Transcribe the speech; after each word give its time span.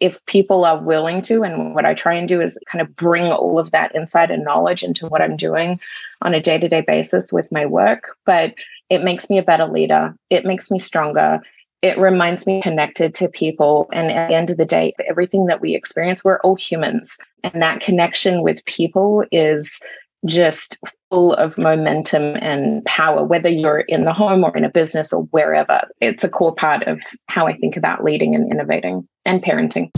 if 0.00 0.24
people 0.26 0.64
are 0.64 0.78
willing 0.78 1.22
to, 1.22 1.42
and 1.42 1.74
what 1.74 1.84
I 1.84 1.94
try 1.94 2.14
and 2.14 2.28
do 2.28 2.40
is 2.40 2.58
kind 2.70 2.82
of 2.82 2.94
bring 2.96 3.26
all 3.26 3.58
of 3.58 3.70
that 3.70 3.94
insight 3.94 4.30
and 4.30 4.44
knowledge 4.44 4.82
into 4.82 5.06
what 5.06 5.22
I'm 5.22 5.36
doing 5.36 5.80
on 6.22 6.34
a 6.34 6.40
day 6.40 6.58
to 6.58 6.68
day 6.68 6.80
basis 6.80 7.32
with 7.32 7.52
my 7.52 7.66
work. 7.66 8.16
But 8.26 8.54
it 8.90 9.02
makes 9.02 9.30
me 9.30 9.38
a 9.38 9.42
better 9.42 9.66
leader, 9.66 10.14
it 10.30 10.44
makes 10.44 10.70
me 10.70 10.78
stronger. 10.78 11.40
It 11.82 11.98
reminds 11.98 12.46
me 12.46 12.62
connected 12.62 13.14
to 13.16 13.28
people. 13.28 13.90
And 13.92 14.10
at 14.10 14.28
the 14.28 14.34
end 14.34 14.48
of 14.48 14.56
the 14.56 14.64
day, 14.64 14.94
everything 15.06 15.44
that 15.46 15.60
we 15.60 15.74
experience, 15.74 16.24
we're 16.24 16.38
all 16.38 16.54
humans. 16.54 17.18
And 17.42 17.60
that 17.60 17.80
connection 17.80 18.40
with 18.40 18.64
people 18.64 19.22
is 19.30 19.82
just 20.26 20.78
full 21.10 21.34
of 21.34 21.58
momentum 21.58 22.36
and 22.36 22.84
power, 22.84 23.24
whether 23.24 23.48
you're 23.48 23.80
in 23.80 24.04
the 24.04 24.12
home 24.12 24.44
or 24.44 24.56
in 24.56 24.64
a 24.64 24.70
business 24.70 25.12
or 25.12 25.24
wherever. 25.24 25.82
It's 26.00 26.24
a 26.24 26.28
core 26.28 26.54
part 26.54 26.84
of 26.84 27.02
how 27.26 27.46
I 27.46 27.56
think 27.56 27.76
about 27.76 28.02
leading 28.02 28.34
and 28.34 28.50
innovating 28.50 29.06
and 29.24 29.42
parenting. 29.42 29.90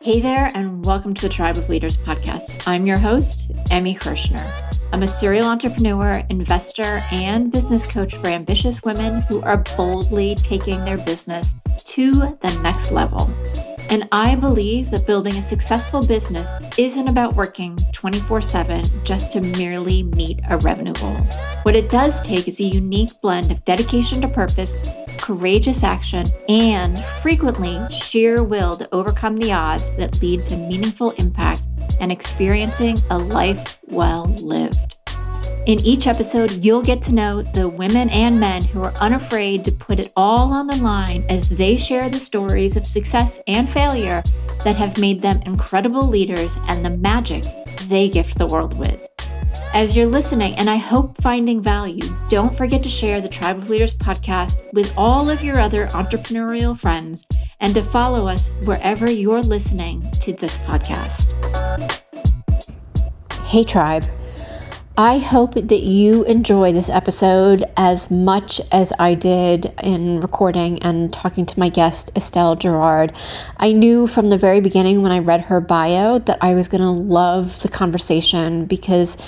Hey 0.00 0.20
there, 0.20 0.50
and 0.54 0.84
welcome 0.84 1.14
to 1.14 1.22
the 1.22 1.28
Tribe 1.28 1.56
of 1.56 1.68
Leaders 1.68 1.96
podcast. 1.96 2.62
I'm 2.66 2.86
your 2.86 2.98
host, 2.98 3.50
Emmy 3.70 3.94
Kirschner. 3.94 4.48
I'm 4.92 5.02
a 5.02 5.08
serial 5.08 5.46
entrepreneur, 5.46 6.24
investor, 6.30 7.04
and 7.10 7.50
business 7.50 7.84
coach 7.84 8.14
for 8.14 8.28
ambitious 8.28 8.84
women 8.84 9.22
who 9.22 9.42
are 9.42 9.58
boldly 9.76 10.36
taking 10.36 10.84
their 10.84 10.98
business 10.98 11.54
to 11.86 12.12
the 12.12 12.58
next 12.62 12.92
level. 12.92 13.28
And 13.88 14.08
I 14.10 14.34
believe 14.34 14.90
that 14.90 15.06
building 15.06 15.36
a 15.36 15.42
successful 15.42 16.04
business 16.04 16.50
isn't 16.76 17.08
about 17.08 17.36
working 17.36 17.78
24 17.92 18.42
7 18.42 18.84
just 19.04 19.30
to 19.32 19.40
merely 19.40 20.02
meet 20.02 20.40
a 20.48 20.56
revenue 20.58 20.92
goal. 20.94 21.16
What 21.62 21.76
it 21.76 21.90
does 21.90 22.20
take 22.22 22.48
is 22.48 22.58
a 22.58 22.64
unique 22.64 23.20
blend 23.20 23.52
of 23.52 23.64
dedication 23.64 24.20
to 24.22 24.28
purpose, 24.28 24.76
courageous 25.18 25.82
action, 25.82 26.26
and 26.48 26.98
frequently 27.22 27.78
sheer 27.90 28.42
will 28.42 28.76
to 28.76 28.88
overcome 28.92 29.36
the 29.36 29.52
odds 29.52 29.94
that 29.96 30.20
lead 30.20 30.44
to 30.46 30.56
meaningful 30.56 31.12
impact 31.12 31.62
and 32.00 32.10
experiencing 32.10 32.98
a 33.10 33.18
life 33.18 33.78
well 33.86 34.26
lived. 34.26 34.96
In 35.66 35.80
each 35.80 36.06
episode, 36.06 36.64
you'll 36.64 36.80
get 36.80 37.02
to 37.02 37.12
know 37.12 37.42
the 37.42 37.68
women 37.68 38.08
and 38.10 38.38
men 38.38 38.62
who 38.62 38.84
are 38.84 38.94
unafraid 39.00 39.64
to 39.64 39.72
put 39.72 39.98
it 39.98 40.12
all 40.16 40.52
on 40.52 40.68
the 40.68 40.76
line 40.76 41.26
as 41.28 41.48
they 41.48 41.76
share 41.76 42.08
the 42.08 42.20
stories 42.20 42.76
of 42.76 42.86
success 42.86 43.40
and 43.48 43.68
failure 43.68 44.22
that 44.62 44.76
have 44.76 44.96
made 45.00 45.20
them 45.20 45.42
incredible 45.44 46.06
leaders 46.06 46.56
and 46.68 46.84
the 46.84 46.90
magic 46.90 47.42
they 47.88 48.08
gift 48.08 48.38
the 48.38 48.46
world 48.46 48.78
with. 48.78 49.08
As 49.74 49.96
you're 49.96 50.06
listening, 50.06 50.54
and 50.54 50.70
I 50.70 50.76
hope 50.76 51.20
finding 51.20 51.60
value, 51.60 52.16
don't 52.28 52.56
forget 52.56 52.84
to 52.84 52.88
share 52.88 53.20
the 53.20 53.28
Tribe 53.28 53.58
of 53.58 53.68
Leaders 53.68 53.92
podcast 53.92 54.72
with 54.72 54.94
all 54.96 55.28
of 55.28 55.42
your 55.42 55.58
other 55.58 55.88
entrepreneurial 55.88 56.78
friends 56.78 57.26
and 57.58 57.74
to 57.74 57.82
follow 57.82 58.28
us 58.28 58.52
wherever 58.66 59.10
you're 59.10 59.42
listening 59.42 60.08
to 60.20 60.32
this 60.32 60.58
podcast. 60.58 61.32
Hey, 63.46 63.64
Tribe. 63.64 64.04
I 64.98 65.18
hope 65.18 65.52
that 65.52 65.82
you 65.82 66.24
enjoy 66.24 66.72
this 66.72 66.88
episode 66.88 67.66
as 67.76 68.10
much 68.10 68.62
as 68.72 68.94
I 68.98 69.12
did 69.12 69.74
in 69.82 70.20
recording 70.20 70.82
and 70.82 71.12
talking 71.12 71.44
to 71.44 71.60
my 71.60 71.68
guest, 71.68 72.10
Estelle 72.16 72.56
Giraud. 72.56 73.14
I 73.58 73.72
knew 73.72 74.06
from 74.06 74.30
the 74.30 74.38
very 74.38 74.62
beginning 74.62 75.02
when 75.02 75.12
I 75.12 75.18
read 75.18 75.42
her 75.42 75.60
bio 75.60 76.18
that 76.20 76.38
I 76.40 76.54
was 76.54 76.68
going 76.68 76.80
to 76.80 76.88
love 76.88 77.60
the 77.60 77.68
conversation 77.68 78.64
because 78.64 79.18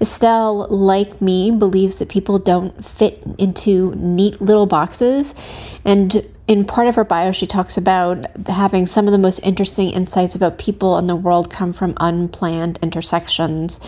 Estelle, 0.00 0.66
like 0.66 1.22
me, 1.22 1.52
believes 1.52 2.00
that 2.00 2.08
people 2.08 2.40
don't 2.40 2.84
fit 2.84 3.22
into 3.38 3.94
neat 3.94 4.42
little 4.42 4.66
boxes. 4.66 5.36
And 5.84 6.28
in 6.48 6.64
part 6.64 6.88
of 6.88 6.96
her 6.96 7.04
bio, 7.04 7.30
she 7.30 7.46
talks 7.46 7.76
about 7.76 8.26
having 8.48 8.86
some 8.86 9.06
of 9.06 9.12
the 9.12 9.18
most 9.18 9.38
interesting 9.44 9.90
insights 9.90 10.34
about 10.34 10.58
people 10.58 10.98
in 10.98 11.06
the 11.06 11.14
world 11.14 11.48
come 11.48 11.72
from 11.72 11.94
unplanned 12.00 12.80
intersections. 12.82 13.78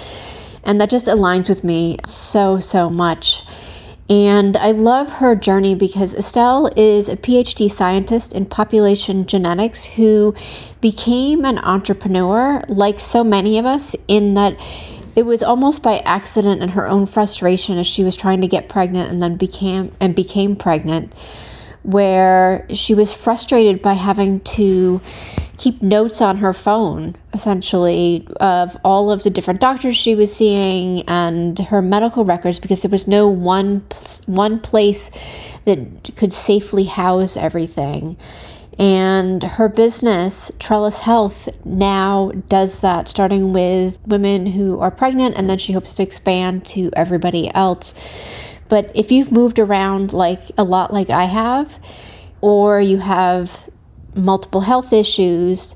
And 0.64 0.80
that 0.80 0.90
just 0.90 1.06
aligns 1.06 1.48
with 1.48 1.64
me 1.64 1.98
so, 2.06 2.60
so 2.60 2.88
much. 2.90 3.42
And 4.08 4.56
I 4.56 4.72
love 4.72 5.12
her 5.12 5.34
journey 5.34 5.74
because 5.74 6.12
Estelle 6.12 6.70
is 6.76 7.08
a 7.08 7.16
PhD 7.16 7.70
scientist 7.70 8.32
in 8.34 8.44
population 8.44 9.26
genetics 9.26 9.84
who 9.84 10.34
became 10.82 11.44
an 11.44 11.58
entrepreneur, 11.58 12.62
like 12.68 13.00
so 13.00 13.24
many 13.24 13.58
of 13.58 13.64
us, 13.64 13.96
in 14.06 14.34
that 14.34 14.58
it 15.16 15.24
was 15.24 15.42
almost 15.42 15.82
by 15.82 15.98
accident 16.00 16.60
and 16.60 16.72
her 16.72 16.86
own 16.86 17.06
frustration 17.06 17.78
as 17.78 17.86
she 17.86 18.04
was 18.04 18.16
trying 18.16 18.40
to 18.40 18.48
get 18.48 18.68
pregnant 18.68 19.10
and 19.10 19.22
then 19.22 19.36
became 19.36 19.92
and 20.00 20.14
became 20.14 20.56
pregnant 20.56 21.12
where 21.84 22.66
she 22.72 22.94
was 22.94 23.12
frustrated 23.12 23.80
by 23.82 23.92
having 23.92 24.40
to 24.40 25.00
keep 25.58 25.82
notes 25.82 26.20
on 26.20 26.38
her 26.38 26.52
phone, 26.52 27.14
essentially, 27.32 28.26
of 28.40 28.76
all 28.84 29.12
of 29.12 29.22
the 29.22 29.30
different 29.30 29.60
doctors 29.60 29.96
she 29.96 30.14
was 30.14 30.34
seeing 30.34 31.02
and 31.08 31.58
her 31.58 31.80
medical 31.80 32.24
records 32.24 32.58
because 32.58 32.82
there 32.82 32.90
was 32.90 33.06
no 33.06 33.28
one 33.28 33.84
one 34.26 34.58
place 34.60 35.10
that 35.64 36.10
could 36.16 36.32
safely 36.32 36.84
house 36.84 37.36
everything. 37.36 38.16
And 38.78 39.42
her 39.42 39.68
business, 39.68 40.50
Trellis 40.58 41.00
Health, 41.00 41.48
now 41.64 42.32
does 42.48 42.80
that, 42.80 43.08
starting 43.08 43.52
with 43.52 44.00
women 44.06 44.46
who 44.46 44.80
are 44.80 44.90
pregnant, 44.90 45.36
and 45.36 45.48
then 45.48 45.58
she 45.58 45.72
hopes 45.72 45.94
to 45.94 46.02
expand 46.02 46.64
to 46.66 46.90
everybody 46.94 47.54
else. 47.54 47.94
But 48.68 48.90
if 48.94 49.12
you've 49.12 49.32
moved 49.32 49.58
around 49.58 50.12
like 50.12 50.50
a 50.56 50.64
lot 50.64 50.92
like 50.92 51.10
I 51.10 51.24
have, 51.24 51.78
or 52.40 52.80
you 52.80 52.98
have 52.98 53.70
multiple 54.14 54.62
health 54.62 54.92
issues, 54.92 55.74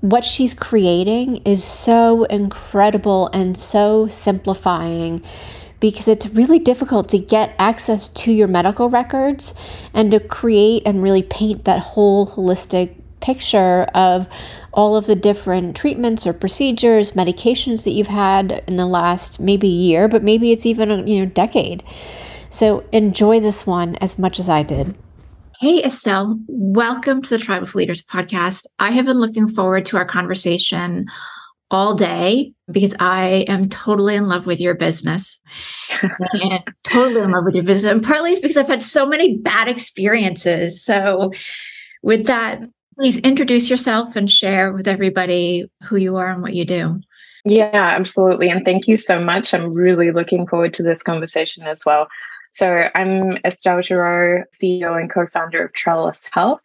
what 0.00 0.24
she's 0.24 0.54
creating 0.54 1.36
is 1.38 1.64
so 1.64 2.24
incredible 2.24 3.28
and 3.32 3.58
so 3.58 4.08
simplifying 4.08 5.22
because 5.80 6.08
it's 6.08 6.26
really 6.28 6.58
difficult 6.58 7.08
to 7.10 7.18
get 7.18 7.54
access 7.58 8.08
to 8.08 8.32
your 8.32 8.48
medical 8.48 8.88
records 8.88 9.54
and 9.92 10.10
to 10.10 10.20
create 10.20 10.82
and 10.86 11.02
really 11.02 11.22
paint 11.22 11.64
that 11.64 11.80
whole 11.80 12.26
holistic 12.26 12.94
picture 13.26 13.82
of 13.92 14.28
all 14.72 14.94
of 14.94 15.06
the 15.06 15.16
different 15.16 15.74
treatments 15.74 16.28
or 16.28 16.32
procedures, 16.32 17.12
medications 17.12 17.82
that 17.84 17.90
you've 17.90 18.06
had 18.06 18.62
in 18.68 18.76
the 18.76 18.86
last 18.86 19.40
maybe 19.40 19.66
year, 19.66 20.06
but 20.06 20.22
maybe 20.22 20.52
it's 20.52 20.64
even 20.64 20.92
a 20.92 21.02
you 21.04 21.18
know 21.18 21.26
decade. 21.26 21.82
So 22.50 22.84
enjoy 22.92 23.40
this 23.40 23.66
one 23.66 23.96
as 23.96 24.16
much 24.16 24.38
as 24.38 24.48
I 24.48 24.62
did. 24.62 24.94
Hey, 25.58 25.82
Estelle, 25.82 26.38
welcome 26.46 27.20
to 27.22 27.30
the 27.30 27.42
Tribe 27.42 27.64
of 27.64 27.74
Leaders 27.74 28.04
podcast. 28.04 28.64
I 28.78 28.92
have 28.92 29.06
been 29.06 29.18
looking 29.18 29.48
forward 29.48 29.86
to 29.86 29.96
our 29.96 30.04
conversation 30.04 31.06
all 31.72 31.96
day 31.96 32.52
because 32.70 32.94
I 33.00 33.44
am 33.48 33.68
totally 33.68 34.14
in 34.14 34.28
love 34.28 34.46
with 34.46 34.60
your 34.60 34.76
business 34.76 35.40
and 36.42 36.62
totally 36.84 37.22
in 37.22 37.32
love 37.32 37.44
with 37.44 37.56
your 37.56 37.64
business. 37.64 37.90
And 37.90 38.04
partly 38.04 38.32
it's 38.32 38.40
because 38.40 38.56
I've 38.56 38.68
had 38.68 38.84
so 38.84 39.04
many 39.04 39.38
bad 39.38 39.66
experiences. 39.66 40.84
So, 40.84 41.32
with 42.02 42.26
that, 42.26 42.60
please 42.98 43.18
introduce 43.18 43.68
yourself 43.68 44.16
and 44.16 44.30
share 44.30 44.72
with 44.72 44.88
everybody 44.88 45.70
who 45.84 45.96
you 45.96 46.16
are 46.16 46.30
and 46.30 46.42
what 46.42 46.54
you 46.54 46.64
do. 46.64 47.00
Yeah, 47.44 47.70
absolutely. 47.72 48.48
And 48.48 48.64
thank 48.64 48.88
you 48.88 48.96
so 48.96 49.20
much. 49.20 49.54
I'm 49.54 49.72
really 49.72 50.10
looking 50.10 50.46
forward 50.46 50.74
to 50.74 50.82
this 50.82 51.02
conversation 51.02 51.64
as 51.64 51.84
well. 51.84 52.08
So 52.50 52.88
I'm 52.94 53.36
Estelle 53.44 53.82
Giraud, 53.82 54.44
CEO 54.52 54.98
and 54.98 55.10
co-founder 55.10 55.66
of 55.66 55.72
Trellis 55.74 56.28
Health. 56.32 56.64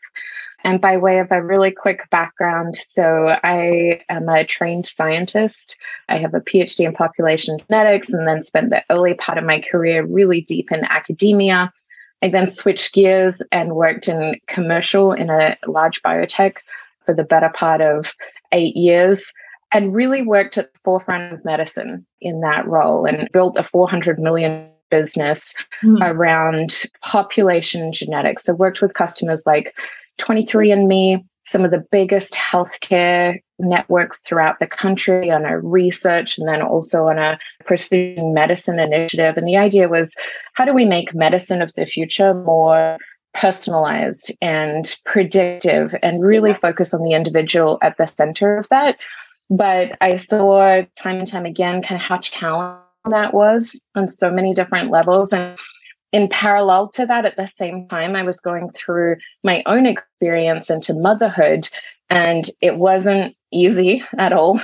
And 0.63 0.79
by 0.79 0.95
way 0.97 1.19
of 1.19 1.31
a 1.31 1.43
really 1.43 1.71
quick 1.71 2.09
background, 2.11 2.77
so 2.87 3.35
I 3.43 4.01
am 4.09 4.29
a 4.29 4.45
trained 4.45 4.87
scientist. 4.87 5.77
I 6.07 6.17
have 6.19 6.33
a 6.33 6.39
PhD 6.39 6.85
in 6.85 6.93
population 6.93 7.57
genetics 7.67 8.13
and 8.13 8.27
then 8.27 8.41
spent 8.41 8.69
the 8.69 8.83
early 8.89 9.15
part 9.15 9.37
of 9.37 9.43
my 9.43 9.59
career 9.59 10.05
really 10.05 10.41
deep 10.41 10.71
in 10.71 10.85
academia. 10.85 11.73
I 12.21 12.29
then 12.29 12.47
switched 12.47 12.93
gears 12.93 13.41
and 13.51 13.75
worked 13.75 14.07
in 14.07 14.39
commercial 14.47 15.13
in 15.13 15.29
a 15.29 15.57
large 15.67 16.01
biotech 16.01 16.57
for 17.05 17.13
the 17.13 17.23
better 17.23 17.49
part 17.49 17.81
of 17.81 18.13
eight 18.51 18.75
years 18.75 19.33
and 19.71 19.95
really 19.95 20.21
worked 20.21 20.57
at 20.57 20.71
the 20.73 20.79
forefront 20.83 21.33
of 21.33 21.45
medicine 21.45 22.05
in 22.19 22.41
that 22.41 22.67
role 22.67 23.05
and 23.05 23.29
built 23.31 23.57
a 23.57 23.63
400 23.63 24.19
million 24.19 24.67
business 24.89 25.53
mm. 25.81 25.97
around 26.01 26.83
population 27.01 27.91
genetics. 27.91 28.47
I 28.47 28.51
worked 28.51 28.81
with 28.81 28.93
customers 28.93 29.43
like 29.45 29.75
23andMe, 30.19 31.25
some 31.45 31.65
of 31.65 31.71
the 31.71 31.83
biggest 31.91 32.33
healthcare 32.33 33.39
networks 33.61 34.21
throughout 34.21 34.59
the 34.59 34.67
country 34.67 35.31
on 35.31 35.45
a 35.45 35.59
research 35.59 36.37
and 36.37 36.47
then 36.47 36.61
also 36.61 37.07
on 37.07 37.17
a 37.17 37.37
precision 37.65 38.33
medicine 38.33 38.79
initiative. 38.79 39.37
And 39.37 39.47
the 39.47 39.57
idea 39.57 39.87
was 39.87 40.13
how 40.53 40.65
do 40.65 40.73
we 40.73 40.85
make 40.85 41.15
medicine 41.15 41.61
of 41.61 41.73
the 41.73 41.85
future 41.85 42.33
more 42.33 42.97
personalized 43.33 44.31
and 44.41 44.93
predictive 45.05 45.95
and 46.03 46.21
really 46.21 46.53
focus 46.53 46.93
on 46.93 47.01
the 47.01 47.13
individual 47.13 47.77
at 47.81 47.97
the 47.97 48.07
center 48.07 48.57
of 48.57 48.67
that? 48.69 48.97
But 49.49 49.97
I 50.01 50.17
saw 50.17 50.81
time 50.95 51.17
and 51.17 51.27
time 51.27 51.45
again 51.45 51.81
kind 51.81 51.99
of 51.99 52.01
how 52.01 52.17
challenging 52.19 52.81
that 53.09 53.33
was 53.33 53.79
on 53.95 54.07
so 54.07 54.29
many 54.31 54.53
different 54.53 54.91
levels. 54.91 55.29
And 55.29 55.57
in 56.11 56.27
parallel 56.27 56.89
to 56.89 57.05
that, 57.05 57.25
at 57.25 57.37
the 57.37 57.47
same 57.47 57.87
time, 57.87 58.15
I 58.15 58.23
was 58.23 58.39
going 58.39 58.69
through 58.71 59.17
my 59.43 59.63
own 59.65 59.85
experience 59.85 60.69
into 60.69 60.93
motherhood, 60.93 61.67
and 62.09 62.45
it 62.61 62.77
wasn't 62.77 63.35
easy 63.51 64.03
at 64.17 64.33
all. 64.33 64.61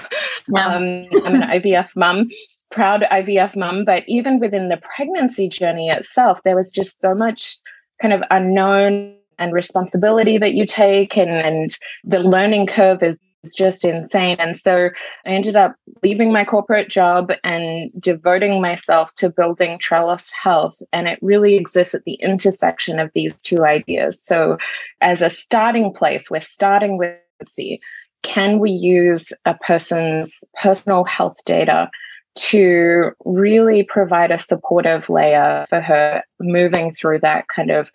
No. 0.48 0.62
Um, 0.62 1.08
I'm 1.26 1.36
an 1.36 1.42
IVF 1.42 1.96
mum, 1.96 2.30
proud 2.72 3.04
IVF 3.12 3.56
mum, 3.56 3.84
but 3.86 4.04
even 4.08 4.40
within 4.40 4.70
the 4.70 4.78
pregnancy 4.78 5.50
journey 5.50 5.90
itself, 5.90 6.42
there 6.44 6.56
was 6.56 6.72
just 6.72 7.02
so 7.02 7.14
much 7.14 7.58
kind 8.02 8.14
of 8.14 8.22
unknown 8.32 9.16
and 9.40 9.54
responsibility 9.54 10.38
that 10.38 10.54
you 10.54 10.66
take 10.66 11.18
and, 11.18 11.32
and 11.32 11.78
the 12.04 12.20
learning 12.20 12.66
curve 12.66 13.04
is 13.04 13.20
just 13.56 13.86
insane. 13.86 14.38
And 14.40 14.58
so 14.58 14.90
I 15.26 15.30
ended 15.30 15.56
up 15.56 15.76
leaving 16.04 16.34
my 16.34 16.44
corporate 16.44 16.90
job 16.90 17.32
and 17.44 17.92
devoting 18.00 18.62
myself 18.62 19.14
to 19.16 19.30
building 19.30 19.80
Trellis 19.80 20.32
Health. 20.32 20.82
And 20.92 21.08
it 21.08 21.20
really 21.22 21.56
exists 21.56 21.94
at 21.94 22.04
the 22.04 22.16
intersection 22.16 23.00
of 23.00 23.12
these 23.14 23.36
two 23.42 23.64
ideas. 23.64 24.22
So, 24.22 24.58
as 25.02 25.22
a 25.22 25.30
starting 25.30 25.94
place, 25.94 26.30
we're 26.30 26.42
starting 26.42 26.98
with 26.98 27.16
see, 27.46 27.80
can 28.24 28.60
we 28.60 28.72
use 28.72 29.32
a 29.46 29.54
person's 29.56 30.44
personal 30.62 31.04
health 31.06 31.38
data 31.46 31.90
to 32.36 33.12
really 33.26 33.84
provide 33.84 34.32
a 34.32 34.40
supportive 34.40 35.10
layer 35.10 35.66
for 35.70 35.82
her 35.82 36.24
moving 36.40 36.92
through 36.92 37.20
that 37.20 37.48
kind 37.48 37.72
of 37.72 37.92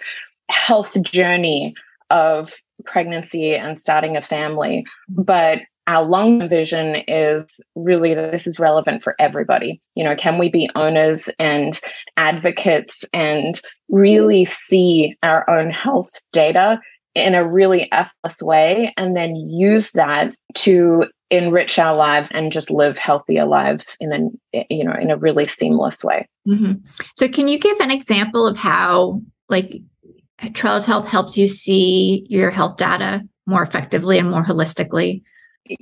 health 0.51 1.01
journey 1.03 1.75
of 2.11 2.53
pregnancy 2.85 3.55
and 3.55 3.79
starting 3.79 4.17
a 4.17 4.21
family. 4.21 4.85
Mm-hmm. 5.11 5.23
But 5.23 5.61
our 5.87 6.05
long 6.05 6.49
vision 6.49 7.03
is 7.09 7.45
really 7.75 8.15
that 8.15 8.31
this 8.31 8.47
is 8.47 8.61
relevant 8.61 9.03
for 9.03 9.17
everybody. 9.19 9.81
You 9.97 10.05
know, 10.05 10.15
can 10.15 10.39
we 10.39 10.49
be 10.49 10.71
owners 10.77 11.29
and 11.39 11.81
advocates 12.17 13.05
and 13.13 13.61
really 13.89 14.45
see 14.45 15.17
our 15.23 15.49
own 15.51 15.71
health 15.71 16.11
data 16.33 16.81
in 17.15 17.35
a 17.35 17.47
really 17.47 17.91
effortless 17.93 18.43
way 18.43 18.93
and 18.97 19.17
then 19.17 19.37
use 19.37 19.91
that 19.93 20.35
to 20.55 21.05
enrich 21.31 21.79
our 21.79 21.97
lives 21.97 22.31
and 22.33 22.53
just 22.53 22.71
live 22.71 22.99
healthier 22.99 23.47
lives 23.47 23.97
in 24.01 24.13
a 24.55 24.67
you 24.69 24.85
know 24.85 24.95
in 24.95 25.11
a 25.11 25.17
really 25.17 25.47
seamless 25.47 26.05
way. 26.05 26.29
Mm-hmm. 26.47 26.73
so 27.17 27.29
can 27.29 27.49
you 27.49 27.59
give 27.59 27.79
an 27.81 27.93
example 27.93 28.47
of 28.47 28.57
how 28.57 29.23
like 29.49 29.81
trellis 30.55 30.85
health 30.85 31.07
helps 31.07 31.37
you 31.37 31.49
see 31.49 32.27
your 32.29 32.51
health 32.51 32.77
data 32.77 33.23
more 33.47 33.63
effectively 33.63 34.19
and 34.19 34.31
more 34.31 34.45
holistically? 34.45 35.23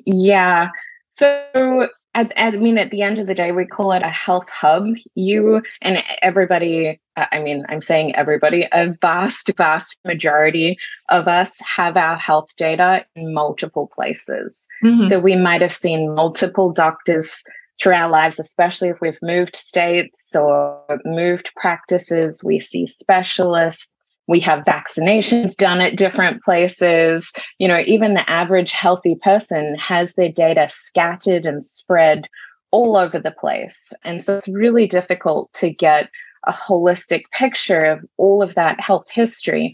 Yeah. 0.07 0.69
So 1.11 1.89
at, 2.21 2.33
at, 2.37 2.55
I 2.55 2.57
mean, 2.59 2.79
at 2.79 2.91
the 2.91 3.03
end 3.03 3.19
of 3.19 3.27
the 3.27 3.35
day, 3.35 3.53
we 3.53 3.65
call 3.65 3.93
it 3.93 4.03
a 4.03 4.11
health 4.11 4.49
hub. 4.49 4.87
You 5.15 5.63
and 5.81 6.03
everybody, 6.23 7.01
I 7.17 7.41
mean, 7.41 7.65
I'm 7.69 7.83
saying 7.83 8.15
everybody, 8.15 8.69
a 8.73 8.95
vast, 9.01 9.51
vast 9.57 9.97
majority 10.05 10.79
of 11.09 11.29
us 11.29 11.59
have 11.61 11.97
our 11.97 12.17
health 12.17 12.55
data 12.57 13.05
in 13.17 13.33
multiple 13.33 13.91
places. 13.95 14.69
Mm-hmm. 14.85 15.09
So 15.09 15.19
we 15.19 15.37
might 15.37 15.63
have 15.63 15.73
seen 15.73 16.15
multiple 16.15 16.73
doctors 16.73 17.43
through 17.81 17.95
our 17.95 18.11
lives, 18.11 18.39
especially 18.39 18.89
if 18.91 19.01
we've 19.01 19.19
moved 19.23 19.57
states 19.57 20.37
or 20.37 20.79
moved 21.05 21.51
practices. 21.57 22.45
We 22.45 22.59
see 22.59 22.87
specialists 22.87 23.95
we 24.31 24.39
have 24.39 24.65
vaccinations 24.65 25.57
done 25.57 25.81
at 25.81 25.97
different 25.97 26.41
places. 26.41 27.33
You 27.59 27.67
know, 27.67 27.81
even 27.85 28.15
the 28.15 28.31
average 28.31 28.71
healthy 28.71 29.17
person 29.17 29.75
has 29.75 30.15
their 30.15 30.31
data 30.31 30.69
scattered 30.69 31.47
and 31.47 31.65
spread 31.65 32.29
all 32.71 32.97
over 32.97 33.19
the 33.19 33.33
place. 33.33 33.93
And 34.05 34.23
so 34.23 34.39
it's 34.39 34.47
really 34.47 34.87
difficult 34.87 35.53
to 35.55 35.69
get 35.69 36.09
a 36.47 36.53
holistic 36.53 37.25
picture 37.33 37.85
of 37.85 38.07
all 38.19 38.41
of 38.41 38.55
that 38.55 38.79
health 38.79 39.11
history. 39.11 39.73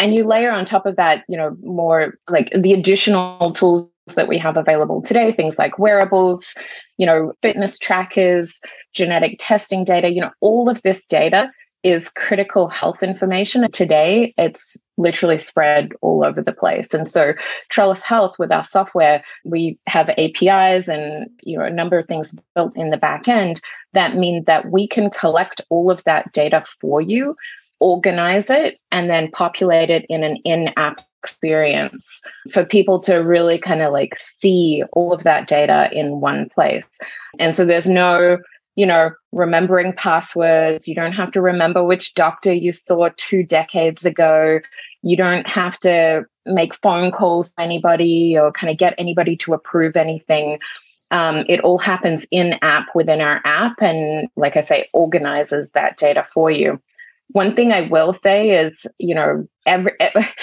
And 0.00 0.12
you 0.12 0.26
layer 0.26 0.50
on 0.50 0.64
top 0.64 0.84
of 0.84 0.96
that, 0.96 1.22
you 1.28 1.36
know, 1.36 1.56
more 1.62 2.18
like 2.28 2.50
the 2.50 2.72
additional 2.72 3.52
tools 3.52 3.88
that 4.16 4.26
we 4.26 4.36
have 4.36 4.56
available 4.56 5.00
today, 5.00 5.30
things 5.30 5.60
like 5.60 5.78
wearables, 5.78 6.56
you 6.96 7.06
know, 7.06 7.34
fitness 7.40 7.78
trackers, 7.78 8.60
genetic 8.92 9.36
testing 9.38 9.84
data, 9.84 10.10
you 10.10 10.20
know, 10.20 10.32
all 10.40 10.68
of 10.68 10.82
this 10.82 11.06
data 11.06 11.52
is 11.82 12.08
critical 12.10 12.68
health 12.68 13.02
information. 13.02 13.70
Today, 13.72 14.34
it's 14.38 14.76
literally 14.96 15.38
spread 15.38 15.92
all 16.00 16.24
over 16.24 16.40
the 16.40 16.52
place. 16.52 16.94
And 16.94 17.08
so 17.08 17.32
Trellis 17.70 18.04
Health 18.04 18.38
with 18.38 18.52
our 18.52 18.64
software, 18.64 19.22
we 19.44 19.78
have 19.86 20.10
APIs 20.10 20.88
and 20.88 21.28
you 21.42 21.58
know 21.58 21.64
a 21.64 21.70
number 21.70 21.98
of 21.98 22.06
things 22.06 22.34
built 22.54 22.76
in 22.76 22.90
the 22.90 22.96
back 22.96 23.28
end 23.28 23.60
that 23.94 24.16
mean 24.16 24.44
that 24.44 24.70
we 24.70 24.86
can 24.86 25.10
collect 25.10 25.60
all 25.70 25.90
of 25.90 26.04
that 26.04 26.32
data 26.32 26.62
for 26.80 27.00
you, 27.00 27.36
organize 27.80 28.50
it, 28.50 28.78
and 28.90 29.10
then 29.10 29.30
populate 29.30 29.90
it 29.90 30.06
in 30.08 30.22
an 30.22 30.36
in-app 30.44 31.00
experience 31.22 32.22
for 32.50 32.64
people 32.64 32.98
to 32.98 33.16
really 33.16 33.56
kind 33.56 33.80
of 33.80 33.92
like 33.92 34.18
see 34.18 34.82
all 34.92 35.12
of 35.12 35.22
that 35.22 35.46
data 35.46 35.88
in 35.92 36.20
one 36.20 36.48
place. 36.48 37.00
And 37.38 37.54
so 37.54 37.64
there's 37.64 37.86
no 37.86 38.38
you 38.74 38.86
know, 38.86 39.10
remembering 39.32 39.92
passwords. 39.92 40.88
You 40.88 40.94
don't 40.94 41.12
have 41.12 41.30
to 41.32 41.40
remember 41.40 41.84
which 41.84 42.14
doctor 42.14 42.52
you 42.52 42.72
saw 42.72 43.10
two 43.16 43.42
decades 43.42 44.06
ago. 44.06 44.60
You 45.02 45.16
don't 45.16 45.46
have 45.46 45.78
to 45.80 46.24
make 46.46 46.74
phone 46.76 47.12
calls 47.12 47.50
to 47.50 47.60
anybody 47.60 48.36
or 48.38 48.52
kind 48.52 48.70
of 48.70 48.78
get 48.78 48.94
anybody 48.98 49.36
to 49.38 49.52
approve 49.52 49.96
anything. 49.96 50.58
Um, 51.10 51.44
it 51.48 51.60
all 51.60 51.78
happens 51.78 52.26
in 52.30 52.54
app 52.62 52.86
within 52.94 53.20
our 53.20 53.42
app, 53.44 53.82
and 53.82 54.28
like 54.36 54.56
I 54.56 54.62
say, 54.62 54.88
organizes 54.94 55.72
that 55.72 55.98
data 55.98 56.24
for 56.24 56.50
you. 56.50 56.80
One 57.28 57.54
thing 57.54 57.72
I 57.72 57.82
will 57.82 58.14
say 58.14 58.58
is, 58.62 58.86
you 58.98 59.14
know, 59.14 59.46
every 59.66 59.92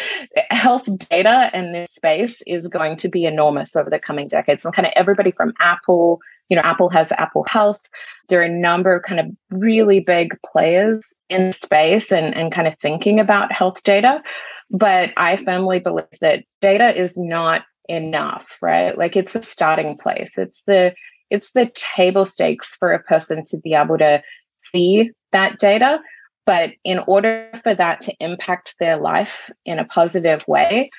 health 0.51 0.87
data 1.09 1.49
in 1.53 1.73
this 1.73 1.91
space 1.91 2.41
is 2.45 2.67
going 2.67 2.97
to 2.97 3.09
be 3.09 3.25
enormous 3.25 3.75
over 3.75 3.89
the 3.89 3.99
coming 3.99 4.27
decades. 4.27 4.63
And 4.63 4.73
kind 4.73 4.85
of 4.85 4.93
everybody 4.95 5.31
from 5.31 5.53
Apple 5.59 6.19
you 6.49 6.55
know, 6.55 6.63
Apple 6.63 6.89
has 6.89 7.11
Apple 7.13 7.45
Health. 7.47 7.87
There 8.27 8.41
are 8.41 8.45
a 8.45 8.49
number 8.49 8.95
of 8.95 9.03
kind 9.03 9.19
of 9.19 9.27
really 9.51 9.99
big 9.99 10.35
players 10.45 11.15
in 11.29 11.51
space 11.51 12.11
and, 12.11 12.35
and 12.35 12.51
kind 12.51 12.67
of 12.67 12.75
thinking 12.75 13.19
about 13.19 13.51
health 13.51 13.83
data. 13.83 14.21
But 14.71 15.11
I 15.17 15.35
firmly 15.35 15.79
believe 15.79 16.05
that 16.21 16.43
data 16.61 16.99
is 16.99 17.17
not 17.17 17.63
enough, 17.87 18.57
right? 18.61 18.97
Like 18.97 19.15
it's 19.15 19.35
a 19.35 19.41
starting 19.41 19.97
place. 19.97 20.37
It's 20.37 20.63
the 20.63 20.93
it's 21.29 21.51
the 21.51 21.71
table 21.75 22.25
stakes 22.25 22.75
for 22.75 22.91
a 22.91 23.03
person 23.03 23.43
to 23.45 23.57
be 23.57 23.73
able 23.73 23.99
to 23.99 24.21
see 24.57 25.11
that 25.31 25.59
data. 25.59 25.99
But 26.45 26.71
in 26.83 26.99
order 27.07 27.49
for 27.61 27.75
that 27.75 28.01
to 28.01 28.15
impact 28.19 28.75
their 28.79 28.97
life 28.97 29.51
in 29.65 29.77
a 29.77 29.85
positive 29.85 30.47
way, 30.47 30.89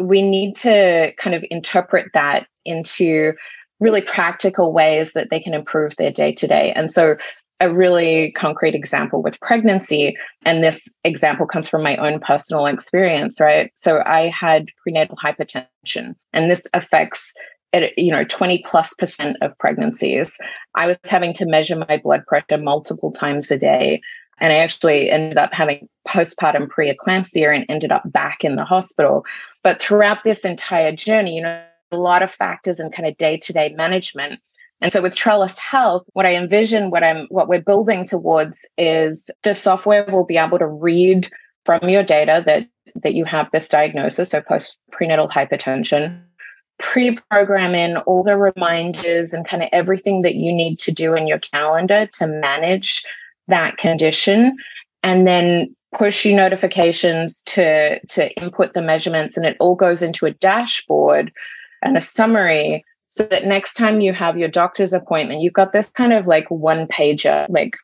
we 0.00 0.22
need 0.22 0.54
to 0.56 1.12
kind 1.18 1.34
of 1.34 1.44
interpret 1.50 2.12
that 2.14 2.46
into 2.64 3.32
really 3.80 4.02
practical 4.02 4.72
ways 4.72 5.12
that 5.14 5.28
they 5.30 5.40
can 5.40 5.54
improve 5.54 5.96
their 5.96 6.12
day 6.12 6.32
to 6.32 6.46
day. 6.46 6.72
And 6.74 6.90
so, 6.90 7.16
a 7.62 7.70
really 7.70 8.32
concrete 8.32 8.74
example 8.74 9.22
with 9.22 9.38
pregnancy, 9.40 10.16
and 10.46 10.64
this 10.64 10.96
example 11.04 11.46
comes 11.46 11.68
from 11.68 11.82
my 11.82 11.96
own 11.96 12.18
personal 12.20 12.64
experience, 12.66 13.40
right? 13.40 13.70
So, 13.74 14.02
I 14.06 14.28
had 14.28 14.68
prenatal 14.82 15.16
hypertension, 15.16 16.14
and 16.32 16.50
this 16.50 16.66
affects 16.72 17.34
you 17.96 18.10
know 18.10 18.24
20 18.24 18.64
plus 18.66 18.92
percent 18.94 19.36
of 19.42 19.56
pregnancies 19.58 20.38
i 20.74 20.88
was 20.88 20.98
having 21.04 21.32
to 21.32 21.46
measure 21.46 21.76
my 21.76 22.00
blood 22.02 22.26
pressure 22.26 22.58
multiple 22.58 23.12
times 23.12 23.48
a 23.52 23.56
day 23.56 24.00
and 24.40 24.52
i 24.52 24.56
actually 24.56 25.08
ended 25.08 25.38
up 25.38 25.52
having 25.52 25.88
postpartum 26.08 26.66
preeclampsia 26.66 27.54
and 27.54 27.64
ended 27.68 27.92
up 27.92 28.02
back 28.10 28.42
in 28.42 28.56
the 28.56 28.64
hospital 28.64 29.24
but 29.62 29.80
throughout 29.80 30.18
this 30.24 30.40
entire 30.40 30.90
journey 30.90 31.36
you 31.36 31.42
know 31.42 31.62
a 31.92 31.96
lot 31.96 32.22
of 32.22 32.30
factors 32.30 32.80
in 32.80 32.90
kind 32.90 33.08
of 33.08 33.16
day-to-day 33.16 33.74
management. 33.76 34.40
And 34.80 34.90
so 34.92 35.02
with 35.02 35.16
Trellis 35.16 35.58
Health, 35.58 36.08
what 36.14 36.26
I 36.26 36.34
envision, 36.34 36.90
what 36.90 37.04
I'm 37.04 37.26
what 37.28 37.48
we're 37.48 37.60
building 37.60 38.06
towards 38.06 38.66
is 38.78 39.30
the 39.42 39.54
software 39.54 40.06
will 40.10 40.24
be 40.24 40.38
able 40.38 40.58
to 40.58 40.66
read 40.66 41.30
from 41.66 41.88
your 41.88 42.02
data 42.02 42.42
that 42.46 42.66
that 43.02 43.14
you 43.14 43.24
have 43.24 43.50
this 43.50 43.68
diagnosis, 43.68 44.30
so 44.30 44.40
post 44.40 44.76
prenatal 44.90 45.28
hypertension, 45.28 46.20
pre-program 46.78 47.74
in 47.74 47.98
all 47.98 48.22
the 48.22 48.36
reminders 48.36 49.32
and 49.32 49.46
kind 49.46 49.62
of 49.62 49.68
everything 49.72 50.22
that 50.22 50.34
you 50.34 50.52
need 50.52 50.78
to 50.78 50.90
do 50.90 51.14
in 51.14 51.26
your 51.26 51.38
calendar 51.38 52.08
to 52.14 52.26
manage 52.26 53.04
that 53.48 53.76
condition 53.76 54.56
and 55.02 55.26
then 55.26 55.74
push 55.92 56.24
you 56.24 56.34
notifications 56.34 57.42
to 57.42 58.00
to 58.06 58.32
input 58.40 58.74
the 58.74 58.82
measurements 58.82 59.36
and 59.36 59.44
it 59.44 59.56
all 59.60 59.74
goes 59.74 60.02
into 60.02 60.24
a 60.24 60.30
dashboard 60.30 61.32
and 61.82 61.96
a 61.96 62.00
summary 62.00 62.84
so 63.08 63.24
that 63.24 63.44
next 63.44 63.74
time 63.74 64.00
you 64.00 64.12
have 64.12 64.38
your 64.38 64.48
doctor's 64.48 64.92
appointment, 64.92 65.40
you've 65.40 65.52
got 65.52 65.72
this 65.72 65.88
kind 65.88 66.12
of 66.12 66.26
like 66.26 66.48
one 66.50 66.86
pager, 66.86 67.46
like 67.48 67.74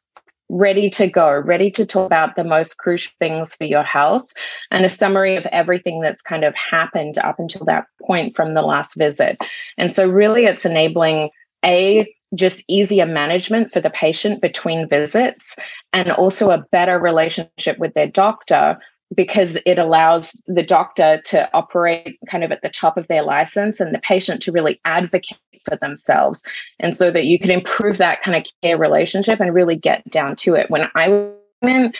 ready 0.48 0.88
to 0.90 1.08
go, 1.08 1.40
ready 1.40 1.70
to 1.72 1.84
talk 1.84 2.06
about 2.06 2.36
the 2.36 2.44
most 2.44 2.78
crucial 2.78 3.12
things 3.18 3.54
for 3.56 3.64
your 3.64 3.82
health 3.82 4.32
and 4.70 4.84
a 4.84 4.88
summary 4.88 5.34
of 5.34 5.46
everything 5.46 6.00
that's 6.00 6.22
kind 6.22 6.44
of 6.44 6.54
happened 6.54 7.18
up 7.18 7.38
until 7.38 7.64
that 7.64 7.86
point 8.06 8.36
from 8.36 8.54
the 8.54 8.62
last 8.62 8.94
visit. 8.96 9.36
And 9.76 9.92
so, 9.92 10.08
really, 10.08 10.44
it's 10.44 10.64
enabling 10.64 11.30
a 11.64 12.08
just 12.34 12.62
easier 12.68 13.06
management 13.06 13.70
for 13.70 13.80
the 13.80 13.90
patient 13.90 14.40
between 14.40 14.88
visits 14.88 15.56
and 15.92 16.12
also 16.12 16.50
a 16.50 16.64
better 16.70 16.98
relationship 16.98 17.78
with 17.78 17.94
their 17.94 18.06
doctor 18.06 18.78
because 19.14 19.56
it 19.66 19.78
allows 19.78 20.32
the 20.46 20.62
doctor 20.62 21.20
to 21.26 21.48
operate 21.54 22.18
kind 22.30 22.42
of 22.42 22.50
at 22.50 22.62
the 22.62 22.68
top 22.68 22.96
of 22.96 23.06
their 23.08 23.22
license 23.22 23.80
and 23.80 23.94
the 23.94 24.00
patient 24.00 24.42
to 24.42 24.52
really 24.52 24.80
advocate 24.84 25.38
for 25.64 25.76
themselves. 25.76 26.44
And 26.80 26.94
so 26.94 27.10
that 27.10 27.26
you 27.26 27.38
can 27.38 27.50
improve 27.50 27.98
that 27.98 28.22
kind 28.22 28.36
of 28.36 28.50
care 28.62 28.78
relationship 28.78 29.40
and 29.40 29.54
really 29.54 29.76
get 29.76 30.08
down 30.10 30.36
to 30.36 30.54
it. 30.54 30.70
When 30.70 30.88
I 30.94 31.08
was 31.08 31.32
in 31.62 31.92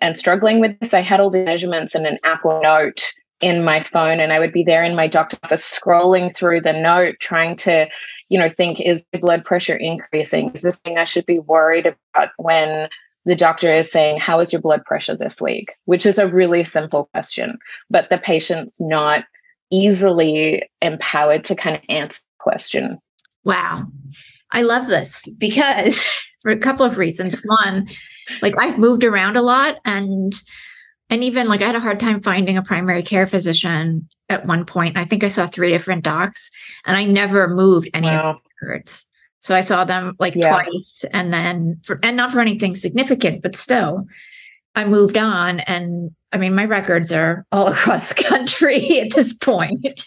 and 0.00 0.16
struggling 0.16 0.60
with 0.60 0.78
this, 0.80 0.94
I 0.94 1.00
had 1.00 1.20
all 1.20 1.30
the 1.30 1.44
measurements 1.44 1.94
in 1.94 2.06
an 2.06 2.18
Apple 2.24 2.60
Note 2.62 3.12
in 3.40 3.62
my 3.62 3.80
phone 3.80 4.18
and 4.18 4.32
I 4.32 4.40
would 4.40 4.52
be 4.52 4.64
there 4.64 4.82
in 4.82 4.96
my 4.96 5.06
doctor's 5.06 5.38
office 5.44 5.62
scrolling 5.62 6.34
through 6.34 6.60
the 6.60 6.72
note 6.72 7.16
trying 7.20 7.54
to, 7.56 7.88
you 8.28 8.38
know, 8.38 8.48
think 8.48 8.80
is 8.80 9.04
the 9.12 9.18
blood 9.18 9.44
pressure 9.44 9.76
increasing? 9.76 10.50
Is 10.54 10.62
this 10.62 10.76
thing 10.76 10.98
I 10.98 11.04
should 11.04 11.26
be 11.26 11.38
worried 11.38 11.86
about 11.86 12.30
when 12.36 12.88
the 13.28 13.36
doctor 13.36 13.70
is 13.70 13.92
saying, 13.92 14.18
How 14.18 14.40
is 14.40 14.52
your 14.52 14.62
blood 14.62 14.84
pressure 14.86 15.14
this 15.14 15.40
week? 15.40 15.74
Which 15.84 16.06
is 16.06 16.18
a 16.18 16.26
really 16.26 16.64
simple 16.64 17.10
question, 17.12 17.58
but 17.90 18.08
the 18.08 18.16
patient's 18.16 18.80
not 18.80 19.24
easily 19.70 20.62
empowered 20.80 21.44
to 21.44 21.54
kind 21.54 21.76
of 21.76 21.82
answer 21.90 22.20
the 22.20 22.42
question. 22.42 22.98
Wow. 23.44 23.84
I 24.52 24.62
love 24.62 24.88
this 24.88 25.28
because 25.36 26.02
for 26.40 26.50
a 26.50 26.58
couple 26.58 26.86
of 26.86 26.96
reasons. 26.96 27.36
One, 27.44 27.86
like 28.40 28.58
I've 28.58 28.78
moved 28.78 29.04
around 29.04 29.36
a 29.36 29.42
lot 29.42 29.76
and 29.84 30.34
and 31.10 31.22
even 31.22 31.48
like 31.48 31.60
I 31.60 31.66
had 31.66 31.74
a 31.74 31.80
hard 31.80 32.00
time 32.00 32.22
finding 32.22 32.56
a 32.56 32.62
primary 32.62 33.02
care 33.02 33.26
physician 33.26 34.08
at 34.30 34.46
one 34.46 34.64
point. 34.64 34.96
I 34.96 35.04
think 35.04 35.22
I 35.22 35.28
saw 35.28 35.46
three 35.46 35.70
different 35.70 36.02
docs 36.02 36.50
and 36.86 36.96
I 36.96 37.04
never 37.04 37.46
moved 37.48 37.90
any 37.92 38.06
wow. 38.06 38.30
of 38.30 38.36
the 38.36 38.66
records. 38.66 39.06
So 39.40 39.54
I 39.54 39.60
saw 39.60 39.84
them 39.84 40.16
like 40.18 40.34
yeah. 40.34 40.62
twice 40.62 41.04
and 41.12 41.32
then 41.32 41.80
for 41.84 42.00
and 42.02 42.16
not 42.16 42.32
for 42.32 42.40
anything 42.40 42.76
significant, 42.76 43.42
but 43.42 43.56
still 43.56 44.06
I 44.74 44.84
moved 44.84 45.16
on 45.16 45.60
and 45.60 46.10
I 46.32 46.38
mean 46.38 46.54
my 46.54 46.64
records 46.64 47.12
are 47.12 47.46
all 47.52 47.66
across 47.72 48.08
the 48.08 48.22
country 48.22 49.00
at 49.00 49.14
this 49.14 49.32
point. 49.32 50.06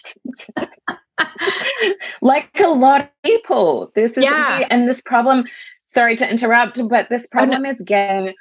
like 2.22 2.60
a 2.60 2.68
lot 2.68 3.02
of 3.02 3.08
people. 3.24 3.90
This 3.94 4.16
is 4.18 4.24
yeah. 4.24 4.66
and 4.70 4.88
this 4.88 5.00
problem 5.00 5.44
sorry 5.86 6.16
to 6.16 6.30
interrupt, 6.30 6.86
but 6.88 7.08
this 7.08 7.26
oh, 7.26 7.32
problem 7.32 7.66
is 7.66 7.82
getting 7.84 8.34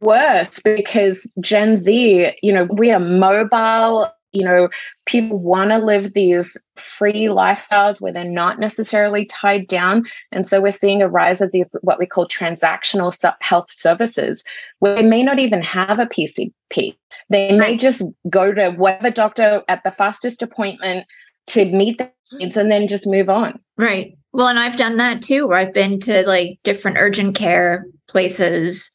worse 0.00 0.60
because 0.60 1.28
Gen 1.40 1.76
Z, 1.76 2.32
you 2.42 2.52
know, 2.52 2.64
we 2.64 2.92
are 2.92 3.00
mobile. 3.00 4.10
You 4.32 4.44
know, 4.44 4.68
people 5.06 5.38
want 5.38 5.70
to 5.70 5.78
live 5.78 6.12
these 6.12 6.56
free 6.76 7.24
lifestyles 7.24 8.00
where 8.00 8.12
they're 8.12 8.24
not 8.24 8.58
necessarily 8.58 9.24
tied 9.26 9.66
down. 9.66 10.04
And 10.32 10.46
so 10.46 10.60
we're 10.60 10.72
seeing 10.72 11.00
a 11.00 11.08
rise 11.08 11.40
of 11.40 11.52
these, 11.52 11.74
what 11.82 11.98
we 11.98 12.06
call 12.06 12.28
transactional 12.28 13.14
health 13.40 13.70
services, 13.70 14.44
where 14.80 14.96
they 14.96 15.02
may 15.02 15.22
not 15.22 15.38
even 15.38 15.62
have 15.62 15.98
a 15.98 16.06
PCP. 16.06 16.96
They 17.30 17.56
may 17.56 17.76
just 17.76 18.02
go 18.28 18.52
to 18.52 18.70
whatever 18.70 19.10
doctor 19.10 19.62
at 19.68 19.82
the 19.84 19.90
fastest 19.90 20.42
appointment 20.42 21.06
to 21.48 21.64
meet 21.64 21.98
the 21.98 22.04
mm-hmm. 22.04 22.38
needs 22.38 22.56
and 22.56 22.70
then 22.70 22.88
just 22.88 23.06
move 23.06 23.28
on. 23.28 23.58
Right. 23.76 24.18
Well, 24.32 24.48
and 24.48 24.58
I've 24.58 24.76
done 24.76 24.98
that 24.98 25.22
too, 25.22 25.46
where 25.46 25.56
I've 25.56 25.72
been 25.72 25.98
to 26.00 26.26
like 26.26 26.58
different 26.62 26.98
urgent 26.98 27.34
care 27.34 27.86
places 28.06 28.90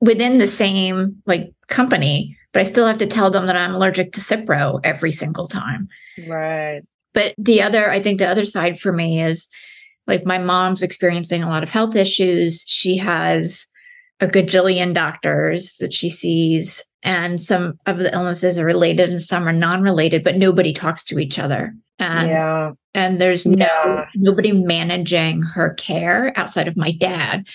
within 0.00 0.38
the 0.38 0.48
same 0.48 1.22
like 1.26 1.52
company, 1.68 2.36
but 2.52 2.60
I 2.60 2.64
still 2.64 2.86
have 2.86 2.98
to 2.98 3.06
tell 3.06 3.30
them 3.30 3.46
that 3.46 3.56
I'm 3.56 3.74
allergic 3.74 4.12
to 4.12 4.20
Cipro 4.20 4.80
every 4.84 5.12
single 5.12 5.48
time. 5.48 5.88
Right. 6.26 6.82
But 7.12 7.34
the 7.38 7.62
other, 7.62 7.90
I 7.90 8.00
think 8.00 8.18
the 8.18 8.28
other 8.28 8.44
side 8.44 8.78
for 8.78 8.92
me 8.92 9.22
is 9.22 9.48
like 10.06 10.24
my 10.24 10.38
mom's 10.38 10.82
experiencing 10.82 11.42
a 11.42 11.48
lot 11.48 11.62
of 11.62 11.70
health 11.70 11.96
issues. 11.96 12.64
She 12.66 12.96
has 12.98 13.66
a 14.20 14.26
gajillion 14.26 14.92
doctors 14.92 15.76
that 15.78 15.92
she 15.92 16.10
sees, 16.10 16.84
and 17.02 17.40
some 17.40 17.78
of 17.86 17.98
the 17.98 18.12
illnesses 18.12 18.58
are 18.58 18.64
related 18.64 19.08
and 19.08 19.22
some 19.22 19.48
are 19.48 19.52
non-related, 19.52 20.22
but 20.22 20.36
nobody 20.36 20.72
talks 20.72 21.04
to 21.04 21.18
each 21.18 21.38
other. 21.38 21.74
And 21.98 22.28
yeah. 22.28 22.72
and 22.94 23.20
there's 23.20 23.46
no 23.46 23.66
yeah. 23.66 24.06
nobody 24.14 24.52
managing 24.52 25.42
her 25.42 25.74
care 25.74 26.32
outside 26.36 26.68
of 26.68 26.76
my 26.76 26.92
dad, 26.92 27.46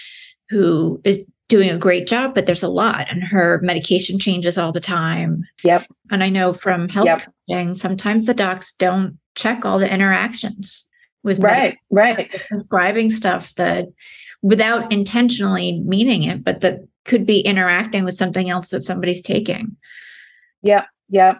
who 0.50 1.02
is 1.04 1.26
doing 1.48 1.70
a 1.70 1.78
great 1.78 2.08
job, 2.08 2.34
but 2.34 2.46
there's 2.46 2.64
a 2.64 2.70
lot, 2.70 3.08
and 3.10 3.24
her 3.24 3.60
medication 3.62 4.18
changes 4.20 4.58
all 4.58 4.72
the 4.72 4.80
time. 4.80 5.44
Yep. 5.64 5.86
And 6.12 6.24
I 6.24 6.30
know 6.30 6.54
from 6.54 6.90
health 6.90 7.06
yep. 7.06 7.28
coaching, 7.48 7.76
sometimes 7.76 8.28
the 8.28 8.34
docs 8.34 8.74
don't 8.74 9.18
check 9.36 9.66
all 9.66 9.78
the 9.78 9.92
interactions 9.92 10.86
with 11.24 11.40
right, 11.40 11.78
right, 11.90 12.30
prescribing 12.48 13.12
stuff 13.12 13.54
that 13.56 13.88
without 14.42 14.92
intentionally 14.92 15.82
meaning 15.82 16.24
it, 16.24 16.44
but 16.44 16.62
that 16.62 16.82
could 17.06 17.26
be 17.26 17.40
interacting 17.42 18.04
with 18.04 18.16
something 18.16 18.50
else 18.50 18.70
that 18.70 18.84
somebody's 18.84 19.22
taking. 19.22 19.76
Yep. 20.62 20.86
yeah. 21.10 21.36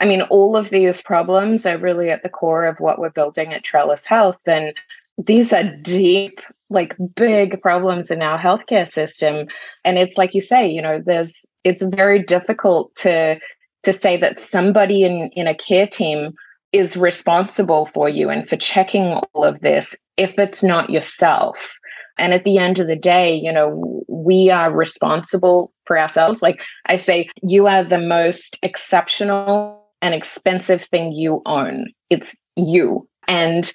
I 0.00 0.06
mean, 0.06 0.22
all 0.22 0.56
of 0.56 0.70
these 0.70 1.02
problems 1.02 1.66
are 1.66 1.78
really 1.78 2.10
at 2.10 2.22
the 2.22 2.28
core 2.28 2.66
of 2.66 2.78
what 2.78 2.98
we're 2.98 3.10
building 3.10 3.52
at 3.52 3.64
Trellis 3.64 4.06
Health. 4.06 4.46
And 4.46 4.74
these 5.18 5.52
are 5.52 5.64
deep, 5.82 6.40
like 6.70 6.94
big 7.14 7.60
problems 7.62 8.10
in 8.10 8.22
our 8.22 8.38
healthcare 8.38 8.86
system. 8.86 9.48
And 9.84 9.98
it's 9.98 10.18
like 10.18 10.34
you 10.34 10.40
say, 10.40 10.68
you 10.68 10.82
know, 10.82 11.02
there's 11.04 11.34
it's 11.64 11.82
very 11.82 12.22
difficult 12.22 12.94
to 12.96 13.38
to 13.84 13.92
say 13.92 14.16
that 14.16 14.38
somebody 14.38 15.04
in, 15.04 15.30
in 15.34 15.46
a 15.46 15.54
care 15.54 15.86
team 15.86 16.34
is 16.72 16.96
responsible 16.96 17.86
for 17.86 18.08
you 18.08 18.28
and 18.28 18.48
for 18.48 18.56
checking 18.56 19.14
all 19.14 19.44
of 19.44 19.60
this 19.60 19.96
if 20.16 20.38
it's 20.38 20.62
not 20.62 20.90
yourself. 20.90 21.78
And 22.18 22.34
at 22.34 22.44
the 22.44 22.58
end 22.58 22.80
of 22.80 22.88
the 22.88 22.96
day, 22.96 23.32
you 23.32 23.52
know, 23.52 24.04
we 24.08 24.50
are 24.50 24.72
responsible 24.72 25.72
for 25.86 25.98
ourselves. 25.98 26.42
Like 26.42 26.64
I 26.86 26.96
say, 26.96 27.28
you 27.42 27.68
are 27.68 27.84
the 27.84 28.00
most 28.00 28.58
exceptional 28.62 29.86
and 30.02 30.14
expensive 30.14 30.82
thing 30.82 31.12
you 31.12 31.40
own. 31.46 31.92
It's 32.10 32.36
you. 32.56 33.08
And 33.28 33.70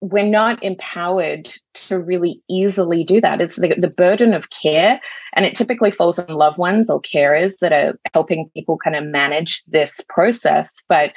we're 0.00 0.24
not 0.24 0.62
empowered 0.62 1.52
to 1.74 1.98
really 1.98 2.40
easily 2.48 3.02
do 3.02 3.20
that. 3.20 3.40
It's 3.40 3.56
the, 3.56 3.74
the 3.76 3.88
burden 3.88 4.32
of 4.32 4.50
care, 4.50 5.00
and 5.34 5.44
it 5.44 5.56
typically 5.56 5.90
falls 5.90 6.18
on 6.18 6.28
loved 6.28 6.58
ones 6.58 6.88
or 6.88 7.02
carers 7.02 7.58
that 7.58 7.72
are 7.72 7.98
helping 8.14 8.50
people 8.54 8.78
kind 8.78 8.96
of 8.96 9.04
manage 9.04 9.64
this 9.64 10.00
process. 10.08 10.82
But 10.88 11.12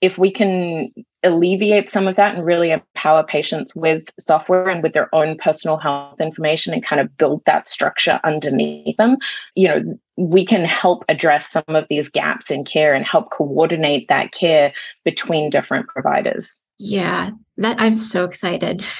if 0.00 0.18
we 0.18 0.30
can 0.30 0.92
alleviate 1.22 1.88
some 1.88 2.06
of 2.06 2.16
that 2.16 2.34
and 2.34 2.44
really 2.44 2.72
empower 2.72 3.22
patients 3.22 3.74
with 3.74 4.10
software 4.18 4.68
and 4.68 4.82
with 4.82 4.92
their 4.92 5.14
own 5.14 5.38
personal 5.38 5.78
health 5.78 6.20
information 6.20 6.74
and 6.74 6.84
kind 6.84 7.00
of 7.00 7.16
build 7.16 7.42
that 7.46 7.66
structure 7.68 8.20
underneath 8.24 8.96
them, 8.96 9.16
you 9.54 9.68
know, 9.68 9.98
we 10.16 10.44
can 10.44 10.64
help 10.64 11.04
address 11.08 11.50
some 11.50 11.64
of 11.68 11.86
these 11.88 12.08
gaps 12.08 12.50
in 12.50 12.64
care 12.64 12.92
and 12.92 13.06
help 13.06 13.30
coordinate 13.30 14.08
that 14.08 14.32
care 14.32 14.72
between 15.04 15.48
different 15.48 15.88
providers. 15.88 16.63
Yeah, 16.78 17.30
that 17.58 17.80
I'm 17.80 17.96
so 17.96 18.24
excited. 18.24 18.84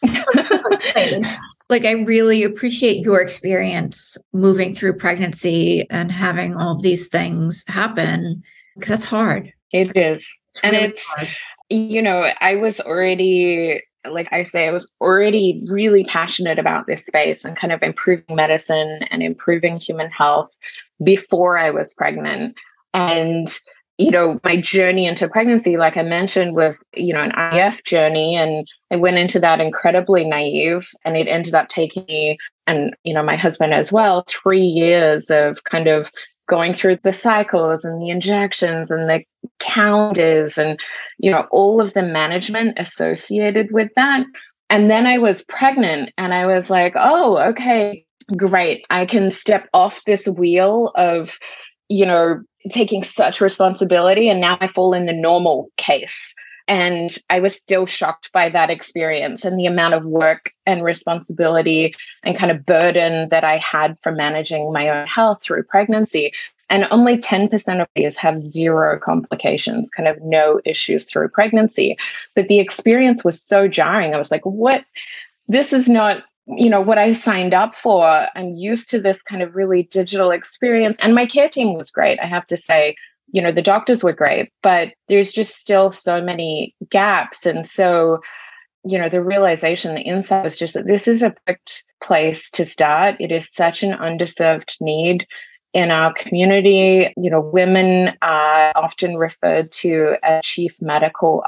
So 0.00 0.22
excited. 0.70 1.26
like 1.68 1.84
I 1.84 1.90
really 1.90 2.44
appreciate 2.44 3.04
your 3.04 3.20
experience 3.20 4.16
moving 4.32 4.72
through 4.72 4.96
pregnancy 4.96 5.90
and 5.90 6.12
having 6.12 6.54
all 6.54 6.80
these 6.80 7.08
things 7.08 7.64
happen 7.66 8.40
because 8.76 8.90
that's 8.90 9.04
hard. 9.04 9.52
It 9.72 9.96
is. 9.96 10.24
And 10.62 10.76
really 10.76 10.88
it's 10.90 11.02
hard. 11.02 11.28
you 11.68 12.00
know, 12.00 12.30
I 12.40 12.54
was 12.54 12.78
already 12.78 13.82
like 14.06 14.32
I 14.32 14.42
say, 14.42 14.68
I 14.68 14.72
was 14.72 14.88
already 15.00 15.62
really 15.68 16.04
passionate 16.04 16.58
about 16.58 16.86
this 16.86 17.04
space 17.04 17.44
and 17.44 17.56
kind 17.56 17.72
of 17.72 17.82
improving 17.82 18.36
medicine 18.36 19.00
and 19.10 19.22
improving 19.22 19.78
human 19.78 20.10
health 20.10 20.56
before 21.02 21.58
I 21.58 21.70
was 21.70 21.92
pregnant. 21.94 22.58
And 22.94 23.48
you 23.98 24.12
know, 24.12 24.40
my 24.44 24.60
journey 24.60 25.06
into 25.06 25.28
pregnancy, 25.28 25.76
like 25.76 25.96
I 25.96 26.02
mentioned, 26.02 26.54
was, 26.54 26.84
you 26.94 27.12
know, 27.12 27.20
an 27.20 27.32
IF 27.52 27.82
journey. 27.82 28.36
And 28.36 28.66
I 28.92 28.96
went 28.96 29.18
into 29.18 29.40
that 29.40 29.60
incredibly 29.60 30.24
naive. 30.24 30.88
And 31.04 31.16
it 31.16 31.26
ended 31.26 31.54
up 31.54 31.68
taking 31.68 32.04
me 32.06 32.38
and, 32.68 32.94
you 33.02 33.12
know, 33.12 33.24
my 33.24 33.34
husband 33.34 33.74
as 33.74 33.90
well, 33.90 34.24
three 34.28 34.62
years 34.62 35.30
of 35.30 35.64
kind 35.64 35.88
of 35.88 36.10
going 36.48 36.74
through 36.74 36.98
the 37.02 37.12
cycles 37.12 37.84
and 37.84 38.00
the 38.00 38.08
injections 38.08 38.90
and 38.90 39.10
the 39.10 39.22
calendars 39.58 40.56
and, 40.58 40.78
you 41.18 41.30
know, 41.30 41.46
all 41.50 41.80
of 41.80 41.92
the 41.94 42.02
management 42.02 42.78
associated 42.78 43.72
with 43.72 43.90
that. 43.96 44.24
And 44.70 44.90
then 44.90 45.06
I 45.06 45.18
was 45.18 45.44
pregnant 45.44 46.12
and 46.16 46.32
I 46.32 46.46
was 46.46 46.70
like, 46.70 46.92
oh, 46.94 47.38
okay, 47.38 48.04
great. 48.36 48.84
I 48.90 49.06
can 49.06 49.30
step 49.30 49.68
off 49.74 50.04
this 50.04 50.28
wheel 50.28 50.92
of, 50.94 51.38
you 51.88 52.06
know, 52.06 52.42
taking 52.68 53.02
such 53.02 53.40
responsibility 53.40 54.28
and 54.28 54.40
now 54.40 54.58
I 54.60 54.66
fall 54.66 54.94
in 54.94 55.06
the 55.06 55.12
normal 55.12 55.70
case. 55.76 56.34
And 56.66 57.16
I 57.30 57.40
was 57.40 57.56
still 57.56 57.86
shocked 57.86 58.30
by 58.32 58.50
that 58.50 58.68
experience 58.68 59.44
and 59.44 59.58
the 59.58 59.64
amount 59.64 59.94
of 59.94 60.06
work 60.06 60.52
and 60.66 60.84
responsibility 60.84 61.94
and 62.24 62.36
kind 62.36 62.50
of 62.52 62.66
burden 62.66 63.30
that 63.30 63.42
I 63.42 63.56
had 63.56 63.98
for 63.98 64.12
managing 64.12 64.70
my 64.70 64.90
own 64.90 65.06
health 65.06 65.42
through 65.42 65.62
pregnancy. 65.62 66.32
And 66.68 66.86
only 66.90 67.16
10% 67.16 67.80
of 67.80 67.86
these 67.96 68.18
have 68.18 68.38
zero 68.38 68.98
complications, 68.98 69.88
kind 69.88 70.06
of 70.06 70.20
no 70.20 70.60
issues 70.66 71.06
through 71.06 71.30
pregnancy. 71.30 71.96
But 72.34 72.48
the 72.48 72.60
experience 72.60 73.24
was 73.24 73.40
so 73.40 73.66
jarring. 73.66 74.14
I 74.14 74.18
was 74.18 74.30
like, 74.30 74.44
what? 74.44 74.84
this 75.48 75.72
is 75.72 75.88
not 75.88 76.22
you 76.56 76.70
know 76.70 76.80
what 76.80 76.98
i 76.98 77.12
signed 77.12 77.54
up 77.54 77.76
for 77.76 78.26
i'm 78.34 78.54
used 78.54 78.88
to 78.90 79.00
this 79.00 79.22
kind 79.22 79.42
of 79.42 79.54
really 79.54 79.84
digital 79.84 80.30
experience 80.30 80.96
and 81.00 81.14
my 81.14 81.26
care 81.26 81.48
team 81.48 81.74
was 81.76 81.90
great 81.90 82.18
i 82.20 82.26
have 82.26 82.46
to 82.46 82.56
say. 82.56 82.94
You 83.30 83.42
know 83.42 83.52
the 83.52 83.60
doctors 83.60 84.02
were 84.02 84.14
great 84.14 84.50
but 84.62 84.94
there's 85.08 85.32
just 85.32 85.56
still 85.56 85.92
so 85.92 86.22
many 86.22 86.74
gaps 86.88 87.44
and 87.44 87.66
so 87.66 88.22
you 88.84 88.98
know 88.98 89.10
the 89.10 89.22
realization 89.22 89.94
the 89.94 90.00
insight 90.00 90.44
was 90.44 90.58
just 90.58 90.72
that 90.72 90.86
this 90.86 91.06
is 91.06 91.22
a 91.22 91.34
perfect 91.46 91.84
place 92.02 92.50
to 92.52 92.64
start. 92.64 93.16
It 93.20 93.32
is 93.32 93.52
such 93.52 93.82
an 93.82 93.92
underserved 93.98 94.80
need 94.80 95.26
in 95.74 95.90
our 95.90 96.12
community. 96.14 97.12
You 97.16 97.30
know 97.30 97.40
women 97.40 98.16
are 98.22 98.72
often 98.74 99.16
referred 99.16 99.72
to 99.72 100.16
as 100.22 100.42
chief 100.44 100.80
medical 100.80 101.44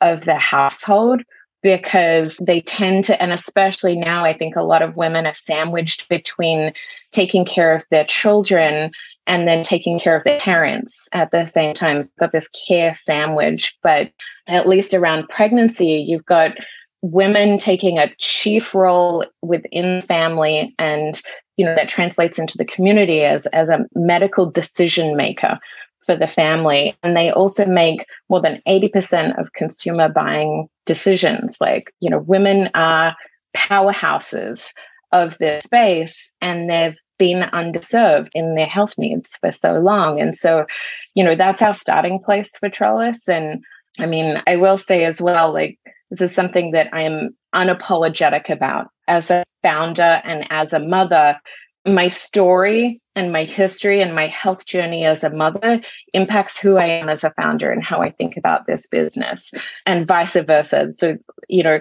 of 0.00 0.24
the 0.24 0.36
household 0.36 1.22
because 1.62 2.36
they 2.40 2.60
tend 2.60 3.04
to, 3.04 3.20
and 3.20 3.32
especially 3.32 3.96
now, 3.96 4.24
I 4.24 4.36
think 4.36 4.56
a 4.56 4.62
lot 4.62 4.82
of 4.82 4.96
women 4.96 5.26
are 5.26 5.34
sandwiched 5.34 6.08
between 6.08 6.72
taking 7.12 7.44
care 7.44 7.74
of 7.74 7.84
their 7.90 8.04
children 8.04 8.92
and 9.26 9.46
then 9.46 9.62
taking 9.62 9.98
care 9.98 10.16
of 10.16 10.24
their 10.24 10.40
parents 10.40 11.08
at 11.12 11.30
the 11.30 11.44
same 11.44 11.74
time. 11.74 11.98
It's 11.98 12.08
got 12.18 12.32
this 12.32 12.48
care 12.48 12.94
sandwich, 12.94 13.76
but 13.82 14.10
at 14.46 14.68
least 14.68 14.94
around 14.94 15.28
pregnancy, 15.28 16.04
you've 16.08 16.26
got 16.26 16.52
women 17.02 17.58
taking 17.58 17.98
a 17.98 18.12
chief 18.18 18.74
role 18.74 19.24
within 19.42 20.00
family 20.00 20.74
and 20.78 21.20
you 21.56 21.64
know 21.64 21.74
that 21.74 21.88
translates 21.88 22.38
into 22.38 22.58
the 22.58 22.64
community 22.64 23.24
as 23.24 23.46
as 23.46 23.68
a 23.68 23.84
medical 23.94 24.50
decision 24.50 25.16
maker 25.16 25.58
for 26.04 26.16
the 26.16 26.26
family. 26.26 26.96
And 27.02 27.16
they 27.16 27.30
also 27.30 27.66
make 27.66 28.06
more 28.28 28.40
than 28.40 28.62
80% 28.66 29.38
of 29.38 29.52
consumer 29.52 30.08
buying 30.08 30.68
decisions. 30.86 31.58
Like, 31.60 31.92
you 32.00 32.10
know, 32.10 32.20
women 32.20 32.70
are 32.74 33.14
powerhouses 33.56 34.72
of 35.12 35.38
their 35.38 35.60
space 35.60 36.30
and 36.40 36.68
they've 36.68 36.98
been 37.18 37.42
underserved 37.50 38.28
in 38.34 38.54
their 38.54 38.66
health 38.66 38.94
needs 38.98 39.36
for 39.40 39.50
so 39.50 39.74
long. 39.74 40.20
And 40.20 40.34
so, 40.34 40.66
you 41.14 41.24
know, 41.24 41.34
that's 41.34 41.62
our 41.62 41.74
starting 41.74 42.18
place 42.18 42.50
for 42.58 42.68
Trellis. 42.68 43.28
And 43.28 43.64
I 43.98 44.06
mean, 44.06 44.40
I 44.46 44.56
will 44.56 44.78
say 44.78 45.04
as 45.04 45.20
well, 45.20 45.52
like, 45.52 45.78
this 46.10 46.20
is 46.20 46.34
something 46.34 46.72
that 46.72 46.88
I 46.92 47.02
am 47.02 47.36
unapologetic 47.54 48.50
about 48.50 48.88
as 49.08 49.30
a 49.30 49.42
founder 49.62 50.20
and 50.24 50.46
as 50.50 50.72
a 50.72 50.78
mother 50.78 51.38
my 51.94 52.08
story 52.08 53.00
and 53.14 53.32
my 53.32 53.44
history 53.44 54.00
and 54.00 54.14
my 54.14 54.28
health 54.28 54.66
journey 54.66 55.04
as 55.04 55.24
a 55.24 55.30
mother 55.30 55.80
impacts 56.14 56.58
who 56.58 56.76
I 56.76 56.86
am 56.86 57.08
as 57.08 57.24
a 57.24 57.30
founder 57.30 57.70
and 57.70 57.82
how 57.82 58.00
I 58.00 58.10
think 58.10 58.36
about 58.36 58.66
this 58.66 58.86
business, 58.86 59.52
and 59.86 60.06
vice 60.06 60.36
versa. 60.36 60.90
So, 60.92 61.16
you 61.48 61.62
know, 61.62 61.80